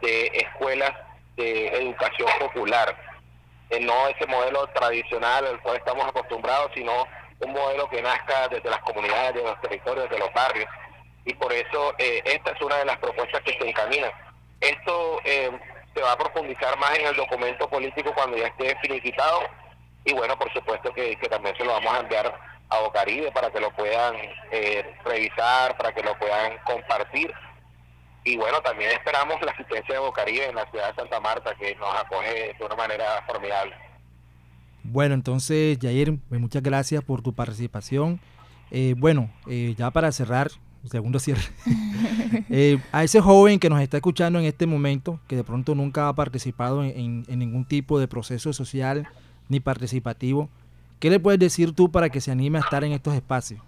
de 0.00 0.26
escuelas 0.34 0.92
de 1.36 1.68
educación 1.68 2.28
popular, 2.38 2.96
no 3.80 4.08
ese 4.08 4.26
modelo 4.26 4.66
tradicional 4.68 5.46
al 5.46 5.60
cual 5.60 5.76
estamos 5.76 6.06
acostumbrados, 6.06 6.70
sino 6.74 7.06
un 7.40 7.52
modelo 7.52 7.88
que 7.88 8.02
nazca 8.02 8.48
desde 8.48 8.70
las 8.70 8.80
comunidades, 8.80 9.34
de 9.34 9.42
los 9.42 9.60
territorios, 9.60 10.10
de 10.10 10.18
los 10.18 10.32
barrios. 10.32 10.68
Y 11.28 11.34
por 11.34 11.52
eso 11.52 11.94
eh, 11.98 12.22
esta 12.24 12.52
es 12.52 12.62
una 12.62 12.76
de 12.76 12.86
las 12.86 12.96
propuestas 12.96 13.42
que 13.42 13.52
se 13.52 13.68
encaminan. 13.68 14.10
Esto 14.60 15.20
eh, 15.24 15.50
se 15.94 16.00
va 16.00 16.12
a 16.12 16.16
profundizar 16.16 16.76
más 16.78 16.98
en 16.98 17.06
el 17.06 17.16
documento 17.16 17.68
político 17.68 18.14
cuando 18.14 18.38
ya 18.38 18.46
esté 18.46 18.74
finiquitado 18.80 19.40
y 20.06 20.14
bueno, 20.14 20.38
por 20.38 20.50
supuesto 20.54 20.90
que, 20.94 21.16
que 21.16 21.28
también 21.28 21.54
se 21.58 21.66
lo 21.66 21.72
vamos 21.72 21.92
a 21.92 22.00
enviar 22.00 22.34
a 22.70 22.80
Bocaribe 22.80 23.30
para 23.30 23.50
que 23.50 23.60
lo 23.60 23.70
puedan 23.72 24.14
eh, 24.50 24.96
revisar, 25.04 25.76
para 25.76 25.92
que 25.92 26.02
lo 26.02 26.18
puedan 26.18 26.56
compartir. 26.64 27.30
Y 28.24 28.38
bueno, 28.38 28.62
también 28.62 28.90
esperamos 28.92 29.36
la 29.42 29.52
asistencia 29.52 29.96
de 29.96 30.00
Bocaribe 30.00 30.46
en 30.46 30.54
la 30.54 30.70
ciudad 30.70 30.88
de 30.88 30.94
Santa 30.94 31.20
Marta, 31.20 31.54
que 31.56 31.74
nos 31.76 31.94
acoge 31.94 32.54
de 32.58 32.64
una 32.64 32.74
manera 32.74 33.22
formidable. 33.26 33.74
Bueno, 34.82 35.14
entonces, 35.14 35.78
Yair, 35.78 36.16
pues, 36.30 36.40
muchas 36.40 36.62
gracias 36.62 37.04
por 37.04 37.20
tu 37.20 37.34
participación. 37.34 38.18
Eh, 38.70 38.94
bueno, 38.96 39.30
eh, 39.46 39.74
ya 39.76 39.90
para 39.90 40.10
cerrar, 40.12 40.48
segundo 40.88 41.18
cierre, 41.18 41.42
eh, 42.50 42.78
a 42.92 43.04
ese 43.04 43.20
joven 43.20 43.58
que 43.58 43.68
nos 43.70 43.80
está 43.80 43.96
escuchando 43.98 44.38
en 44.38 44.44
este 44.44 44.66
momento, 44.66 45.20
que 45.28 45.36
de 45.36 45.44
pronto 45.44 45.74
nunca 45.74 46.08
ha 46.08 46.12
participado 46.14 46.82
en, 46.84 46.90
en- 46.98 47.24
en 47.28 47.38
ningún 47.38 47.64
tipo 47.64 47.98
de 47.98 48.08
proceso 48.08 48.52
social 48.52 49.08
ni 49.48 49.60
participativo, 49.60 50.48
¿qué 51.00 51.10
le 51.10 51.20
puedes 51.20 51.38
decir 51.40 51.74
tú 51.74 51.90
para 51.90 52.08
que 52.10 52.20
se 52.20 52.30
anime 52.30 52.58
a 52.58 52.62
estar 52.62 52.84
en 52.84 52.92
estos 52.92 53.14
espacios? 53.14 53.60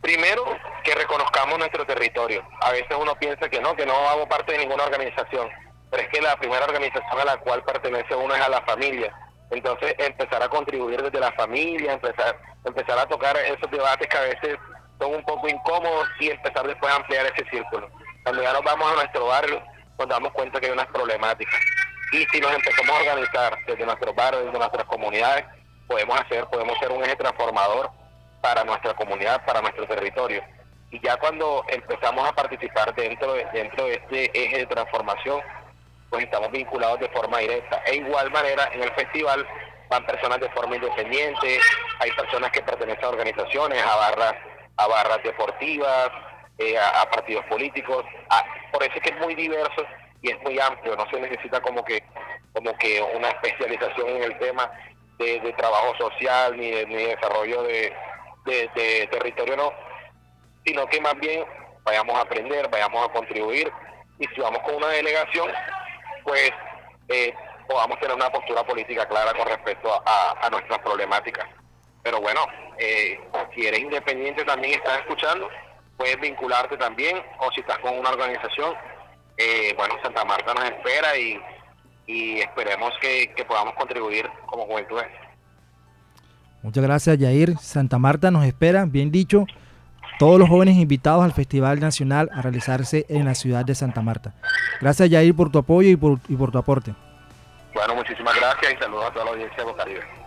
Primero, 0.00 0.42
que 0.84 0.94
reconozcamos 0.94 1.58
nuestro 1.58 1.84
territorio. 1.84 2.42
A 2.60 2.70
veces 2.70 2.96
uno 3.00 3.14
piensa 3.18 3.48
que 3.48 3.60
no, 3.60 3.74
que 3.74 3.84
no 3.86 3.92
hago 4.08 4.28
parte 4.28 4.52
de 4.52 4.58
ninguna 4.58 4.84
organización, 4.84 5.48
pero 5.90 6.02
es 6.02 6.08
que 6.10 6.20
la 6.20 6.36
primera 6.36 6.64
organización 6.64 7.18
a 7.20 7.24
la 7.24 7.36
cual 7.38 7.62
pertenece 7.64 8.14
uno 8.14 8.34
es 8.34 8.40
a 8.40 8.48
la 8.48 8.62
familia. 8.62 9.12
Entonces, 9.50 9.94
empezar 9.98 10.42
a 10.42 10.48
contribuir 10.48 11.02
desde 11.02 11.18
la 11.20 11.32
familia, 11.32 11.92
empezar, 11.94 12.36
empezar 12.64 12.98
a 12.98 13.06
tocar 13.06 13.36
esos 13.36 13.70
debates 13.70 14.08
que 14.08 14.16
a 14.16 14.20
veces 14.22 14.58
son 14.98 15.14
un 15.14 15.22
poco 15.24 15.48
incómodos 15.48 16.08
y 16.20 16.30
empezar 16.30 16.66
después 16.66 16.92
a 16.92 16.96
ampliar 16.96 17.26
ese 17.26 17.48
círculo. 17.50 17.88
Cuando 18.22 18.42
ya 18.42 18.52
nos 18.52 18.62
vamos 18.62 18.90
a 18.90 18.94
nuestro 18.94 19.26
barrio, 19.26 19.62
nos 19.98 20.08
damos 20.08 20.32
cuenta 20.32 20.60
que 20.60 20.66
hay 20.66 20.72
unas 20.72 20.86
problemáticas. 20.86 21.60
Y 22.12 22.24
si 22.26 22.40
nos 22.40 22.54
empezamos 22.54 22.90
a 22.90 23.00
organizar 23.00 23.58
desde 23.66 23.84
nuestros 23.84 24.14
barrios, 24.14 24.44
desde 24.44 24.58
nuestras 24.58 24.84
comunidades, 24.84 25.44
podemos 25.86 26.20
hacer, 26.20 26.44
podemos 26.46 26.78
ser 26.78 26.92
un 26.92 27.04
eje 27.04 27.16
transformador 27.16 27.90
para 28.40 28.64
nuestra 28.64 28.94
comunidad, 28.94 29.44
para 29.44 29.60
nuestro 29.60 29.86
territorio. 29.86 30.42
Y 30.90 31.00
ya 31.00 31.16
cuando 31.16 31.64
empezamos 31.68 32.28
a 32.28 32.32
participar 32.32 32.94
dentro 32.94 33.34
de, 33.34 33.44
dentro 33.52 33.86
de 33.86 33.94
este 33.94 34.44
eje 34.44 34.58
de 34.58 34.66
transformación, 34.66 35.40
pues 36.10 36.24
estamos 36.24 36.50
vinculados 36.52 37.00
de 37.00 37.08
forma 37.08 37.38
directa. 37.38 37.82
E 37.86 37.96
igual 37.96 38.30
manera, 38.30 38.68
en 38.72 38.82
el 38.82 38.92
festival 38.92 39.46
van 39.88 40.06
personas 40.06 40.40
de 40.40 40.48
forma 40.50 40.76
independiente, 40.76 41.60
hay 42.00 42.10
personas 42.12 42.50
que 42.50 42.62
pertenecen 42.62 43.04
a 43.04 43.08
organizaciones, 43.08 43.82
a 43.82 43.96
barras, 43.96 44.34
a 44.78 44.86
barras 44.86 45.22
deportivas, 45.22 46.10
eh, 46.58 46.78
a, 46.78 47.08
partidos 47.10 47.44
políticos. 47.46 48.04
a- 48.30 48.44
por 48.72 48.82
eso 48.82 48.92
es 48.96 49.02
que 49.02 49.10
es 49.10 49.20
muy 49.20 49.34
diverso 49.34 49.84
y 50.22 50.30
es 50.30 50.40
muy 50.42 50.58
amplio, 50.60 50.96
no 50.96 51.08
se 51.10 51.20
necesita 51.20 51.60
como 51.60 51.84
que, 51.84 52.02
como 52.52 52.76
que 52.78 53.02
una 53.14 53.28
especialización 53.28 54.08
en 54.08 54.22
el 54.24 54.38
tema 54.38 54.70
de, 55.18 55.40
de 55.40 55.52
trabajo 55.54 55.94
social 55.98 56.56
ni 56.58 56.70
de, 56.70 56.86
ni 56.86 56.94
de 56.96 57.06
desarrollo 57.16 57.62
de, 57.62 57.94
de- 58.44 58.70
de 58.74 59.06
territorio, 59.08 59.56
no, 59.56 59.72
sino 60.64 60.86
que 60.88 61.00
más 61.00 61.14
bien 61.16 61.44
vayamos 61.84 62.16
a 62.18 62.22
aprender, 62.22 62.68
vayamos 62.68 63.08
a 63.08 63.12
contribuir 63.12 63.72
y 64.18 64.26
si 64.26 64.40
vamos 64.40 64.58
con 64.60 64.74
una 64.76 64.88
delegación, 64.88 65.50
pues 66.24 66.50
eh, 67.08 67.32
podamos 67.68 67.98
tener 68.00 68.14
una 68.16 68.30
postura 68.30 68.62
política 68.64 69.06
clara 69.06 69.32
con 69.34 69.46
respecto 69.46 70.02
a 70.04 70.48
nuestras 70.50 70.78
problemáticas. 70.80 71.46
Pero 72.06 72.20
bueno, 72.20 72.38
eh, 72.78 73.18
si 73.52 73.66
eres 73.66 73.80
independiente 73.80 74.44
también 74.44 74.74
estás 74.74 75.00
escuchando, 75.00 75.48
puedes 75.96 76.20
vincularte 76.20 76.76
también, 76.76 77.20
o 77.40 77.50
si 77.50 77.62
estás 77.62 77.80
con 77.80 77.98
una 77.98 78.10
organización, 78.10 78.74
eh, 79.36 79.74
bueno, 79.76 79.96
Santa 80.04 80.24
Marta 80.24 80.54
nos 80.54 80.66
espera 80.66 81.18
y, 81.18 81.36
y 82.06 82.38
esperemos 82.38 82.92
que, 83.00 83.34
que 83.34 83.44
podamos 83.44 83.74
contribuir 83.74 84.30
como 84.46 84.66
juventudes. 84.66 85.08
Muchas 86.62 86.84
gracias, 86.84 87.18
Yair. 87.18 87.58
Santa 87.58 87.98
Marta 87.98 88.30
nos 88.30 88.44
espera, 88.44 88.84
bien 88.86 89.10
dicho, 89.10 89.44
todos 90.20 90.38
los 90.38 90.48
jóvenes 90.48 90.76
invitados 90.76 91.24
al 91.24 91.32
Festival 91.32 91.80
Nacional 91.80 92.30
a 92.32 92.40
realizarse 92.40 93.04
en 93.08 93.24
la 93.24 93.34
ciudad 93.34 93.64
de 93.64 93.74
Santa 93.74 94.00
Marta. 94.00 94.32
Gracias, 94.80 95.10
Yair, 95.10 95.34
por 95.34 95.50
tu 95.50 95.58
apoyo 95.58 95.88
y 95.88 95.96
por, 95.96 96.20
y 96.28 96.36
por 96.36 96.52
tu 96.52 96.58
aporte. 96.58 96.94
Bueno, 97.74 97.96
muchísimas 97.96 98.36
gracias 98.36 98.74
y 98.74 98.76
saludos 98.76 99.06
a 99.06 99.12
toda 99.12 99.24
la 99.24 99.30
audiencia 99.32 99.56
de 99.56 99.64
Bocaribe. 99.64 100.25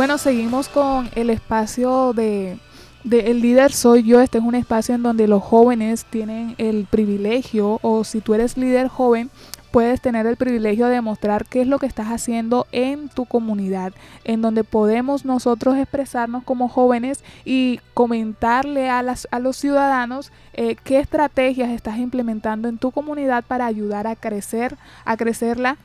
Bueno, 0.00 0.16
seguimos 0.16 0.70
con 0.70 1.10
el 1.14 1.28
espacio 1.28 2.14
de, 2.14 2.58
de 3.04 3.30
El 3.30 3.42
líder 3.42 3.70
soy 3.70 4.02
yo. 4.02 4.22
Este 4.22 4.38
es 4.38 4.44
un 4.44 4.54
espacio 4.54 4.94
en 4.94 5.02
donde 5.02 5.28
los 5.28 5.42
jóvenes 5.42 6.06
tienen 6.06 6.54
el 6.56 6.86
privilegio, 6.88 7.78
o 7.82 8.02
si 8.04 8.22
tú 8.22 8.32
eres 8.32 8.56
líder 8.56 8.88
joven, 8.88 9.28
puedes 9.70 10.00
tener 10.00 10.24
el 10.24 10.36
privilegio 10.36 10.86
de 10.86 11.02
mostrar 11.02 11.44
qué 11.44 11.60
es 11.60 11.66
lo 11.66 11.78
que 11.78 11.84
estás 11.84 12.06
haciendo 12.06 12.66
en 12.72 13.10
tu 13.10 13.26
comunidad, 13.26 13.92
en 14.24 14.40
donde 14.40 14.64
podemos 14.64 15.26
nosotros 15.26 15.76
expresarnos 15.76 16.44
como 16.44 16.70
jóvenes 16.70 17.22
y 17.44 17.80
comentarle 17.92 18.88
a, 18.88 19.02
las, 19.02 19.28
a 19.30 19.38
los 19.38 19.58
ciudadanos 19.58 20.32
eh, 20.54 20.76
qué 20.82 20.98
estrategias 20.98 21.68
estás 21.68 21.98
implementando 21.98 22.70
en 22.70 22.78
tu 22.78 22.90
comunidad 22.90 23.44
para 23.46 23.66
ayudar 23.66 24.06
a 24.06 24.16
crecer, 24.16 24.78
a 25.04 25.18
crecerla 25.18 25.76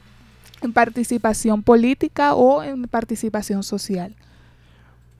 en 0.62 0.74
participación 0.74 1.64
política 1.64 2.36
o 2.36 2.64
en 2.64 2.84
participación 2.84 3.64
social. 3.64 4.16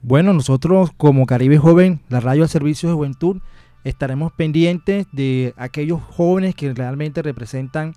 Bueno, 0.02 0.32
nosotros 0.32 0.90
como 0.96 1.26
Caribe 1.26 1.58
Joven, 1.58 2.00
la 2.08 2.20
radio 2.20 2.44
al 2.44 2.48
servicio 2.48 2.88
de 2.88 2.94
juventud, 2.94 3.38
estaremos 3.84 4.32
pendientes 4.32 5.06
de 5.12 5.52
aquellos 5.56 6.00
jóvenes 6.02 6.54
que 6.54 6.72
realmente 6.72 7.22
representan 7.22 7.94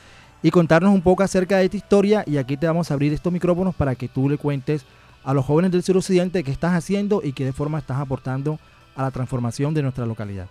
y 0.44 0.52
contarnos 0.52 0.94
un 0.94 1.02
poco 1.02 1.24
acerca 1.24 1.58
de 1.58 1.66
esta 1.66 1.78
historia 1.78 2.24
y 2.28 2.38
aquí 2.38 2.56
te 2.56 2.68
vamos 2.68 2.92
a 2.92 2.94
abrir 2.94 3.12
estos 3.14 3.34
micrófonos 3.34 3.74
para 3.74 3.96
que 3.96 4.08
tú 4.08 4.30
le 4.30 4.38
cuentes 4.38 4.86
a 5.24 5.34
los 5.34 5.44
jóvenes 5.44 5.72
del 5.72 5.82
suroccidente 5.82 6.44
qué 6.44 6.52
estás 6.52 6.74
haciendo 6.74 7.22
y 7.24 7.34
qué 7.34 7.46
de 7.46 7.54
forma 7.54 7.80
estás 7.80 7.98
aportando 7.98 8.60
a 8.96 9.02
la 9.02 9.10
transformación 9.10 9.74
de 9.74 9.82
nuestra 9.82 10.06
localidad. 10.06 10.50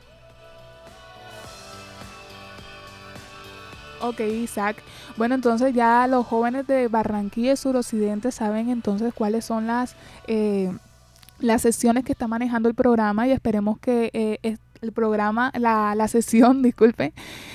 Ok, 4.03 4.21
Isaac. 4.21 4.77
Bueno, 5.17 5.37
entonces 5.37 5.73
ya 5.75 6.07
los 6.09 6.27
jóvenes 6.27 6.67
de 6.67 6.89
Barranquilla 6.89 7.53
y 7.53 7.57
Suroccidente 7.57 8.33
saben 8.33 8.69
entonces 8.69 9.15
cuáles 9.15 9.45
son 9.45 9.69
las, 9.69 9.95
eh, 10.27 10.73
las 11.39 11.63
sesiones 11.63 12.05
que 12.05 12.11
está 12.11 12.27
manejando 12.27 12.69
el 12.69 12.75
programa 12.75 13.29
y 13.29 13.31
esperemos 13.31 13.79
que 13.79 14.11
eh, 14.13 14.57
el 14.83 14.91
programa, 14.91 15.53
la, 15.55 15.95
la 15.95 16.09
sesión, 16.09 16.61
disculpe, 16.63 17.13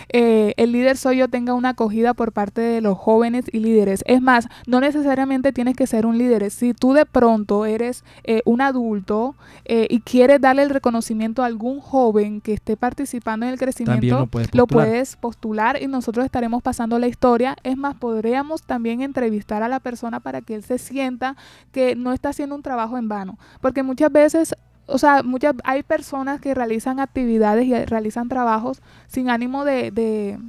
eh, 0.09 0.53
el 0.55 0.71
líder 0.71 0.95
soy 0.95 1.17
yo 1.17 1.27
tenga 1.27 1.53
una 1.53 1.69
acogida 1.69 2.13
por 2.13 2.31
parte 2.31 2.61
de 2.61 2.79
los 2.79 2.97
jóvenes 2.97 3.45
y 3.51 3.59
líderes. 3.59 4.03
Es 4.07 4.21
más, 4.21 4.47
no 4.65 4.79
necesariamente 4.79 5.51
tienes 5.51 5.75
que 5.75 5.87
ser 5.87 6.05
un 6.05 6.17
líder. 6.17 6.49
Si 6.51 6.73
tú 6.73 6.93
de 6.93 7.05
pronto 7.05 7.65
eres 7.65 8.05
eh, 8.23 8.41
un 8.45 8.61
adulto 8.61 9.35
eh, 9.65 9.87
y 9.89 9.99
quieres 9.99 10.39
darle 10.39 10.63
el 10.63 10.69
reconocimiento 10.69 11.43
a 11.43 11.47
algún 11.47 11.81
joven 11.81 12.39
que 12.39 12.53
esté 12.53 12.77
participando 12.77 13.45
en 13.45 13.51
el 13.51 13.59
crecimiento, 13.59 14.19
lo 14.19 14.27
puedes 14.27 14.55
lo 14.55 14.67
puedes 14.67 15.15
postular 15.17 15.81
y 15.81 15.87
nosotros 15.87 16.23
estaremos 16.23 16.63
pasando 16.63 16.97
la 16.97 17.07
historia. 17.07 17.57
Es 17.63 17.75
más, 17.75 17.95
podríamos 17.95 18.63
también 18.63 19.01
entrevistar 19.01 19.63
a 19.63 19.67
la 19.67 19.81
persona 19.81 20.21
para 20.21 20.41
que 20.41 20.55
él 20.55 20.63
se 20.63 20.77
sienta 20.77 21.35
que 21.73 21.95
no 21.95 22.13
está 22.13 22.29
haciendo 22.29 22.55
un 22.55 22.61
trabajo 22.61 22.97
en 22.97 23.09
vano. 23.09 23.37
Porque 23.59 23.83
muchas 23.83 24.11
veces, 24.11 24.55
o 24.87 24.97
sea, 24.97 25.21
muchas, 25.23 25.53
hay 25.63 25.83
personas 25.83 26.41
que 26.41 26.53
realizan 26.55 26.99
actividades 26.99 27.65
y 27.65 27.85
realizan 27.85 28.29
trabajos 28.29 28.81
sin 29.07 29.29
ánimo 29.29 29.65
de... 29.65 29.91
de 29.91 30.39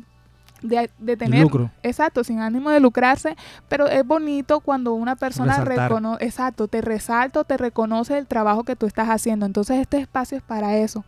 de, 0.61 0.91
de 0.99 1.17
tener 1.17 1.43
lucro. 1.43 1.71
exacto 1.85 2.25
sin 2.25 2.41
ánimo 2.41 2.71
de 2.71 2.81
lucrarse 2.81 3.37
pero 3.69 3.87
es 3.87 4.05
bonito 4.05 4.59
cuando 4.59 4.93
una 4.93 5.15
persona 5.15 5.63
reconoce 5.63 6.25
exacto 6.25 6.67
te 6.67 6.81
resalta 6.81 7.39
o 7.39 7.45
te 7.45 7.57
reconoce 7.57 8.19
el 8.19 8.27
trabajo 8.27 8.65
que 8.65 8.75
tú 8.75 8.87
estás 8.87 9.07
haciendo 9.07 9.47
entonces 9.47 9.79
este 9.79 9.99
espacio 9.99 10.37
es 10.37 10.43
para 10.43 10.77
eso 10.77 11.05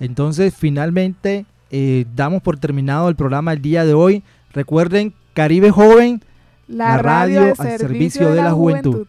Entonces, 0.00 0.54
finalmente, 0.54 1.46
eh, 1.70 2.06
damos 2.14 2.42
por 2.42 2.58
terminado 2.58 3.08
el 3.08 3.16
programa 3.16 3.52
el 3.52 3.62
día 3.62 3.84
de 3.84 3.94
hoy. 3.94 4.22
Recuerden, 4.52 5.14
Caribe 5.32 5.70
Joven, 5.70 6.22
la, 6.68 6.98
radio, 6.98 7.52
al 7.58 7.78
servicio, 7.78 8.32
de 8.32 8.42
la, 8.42 8.52
juventud. 8.52 9.06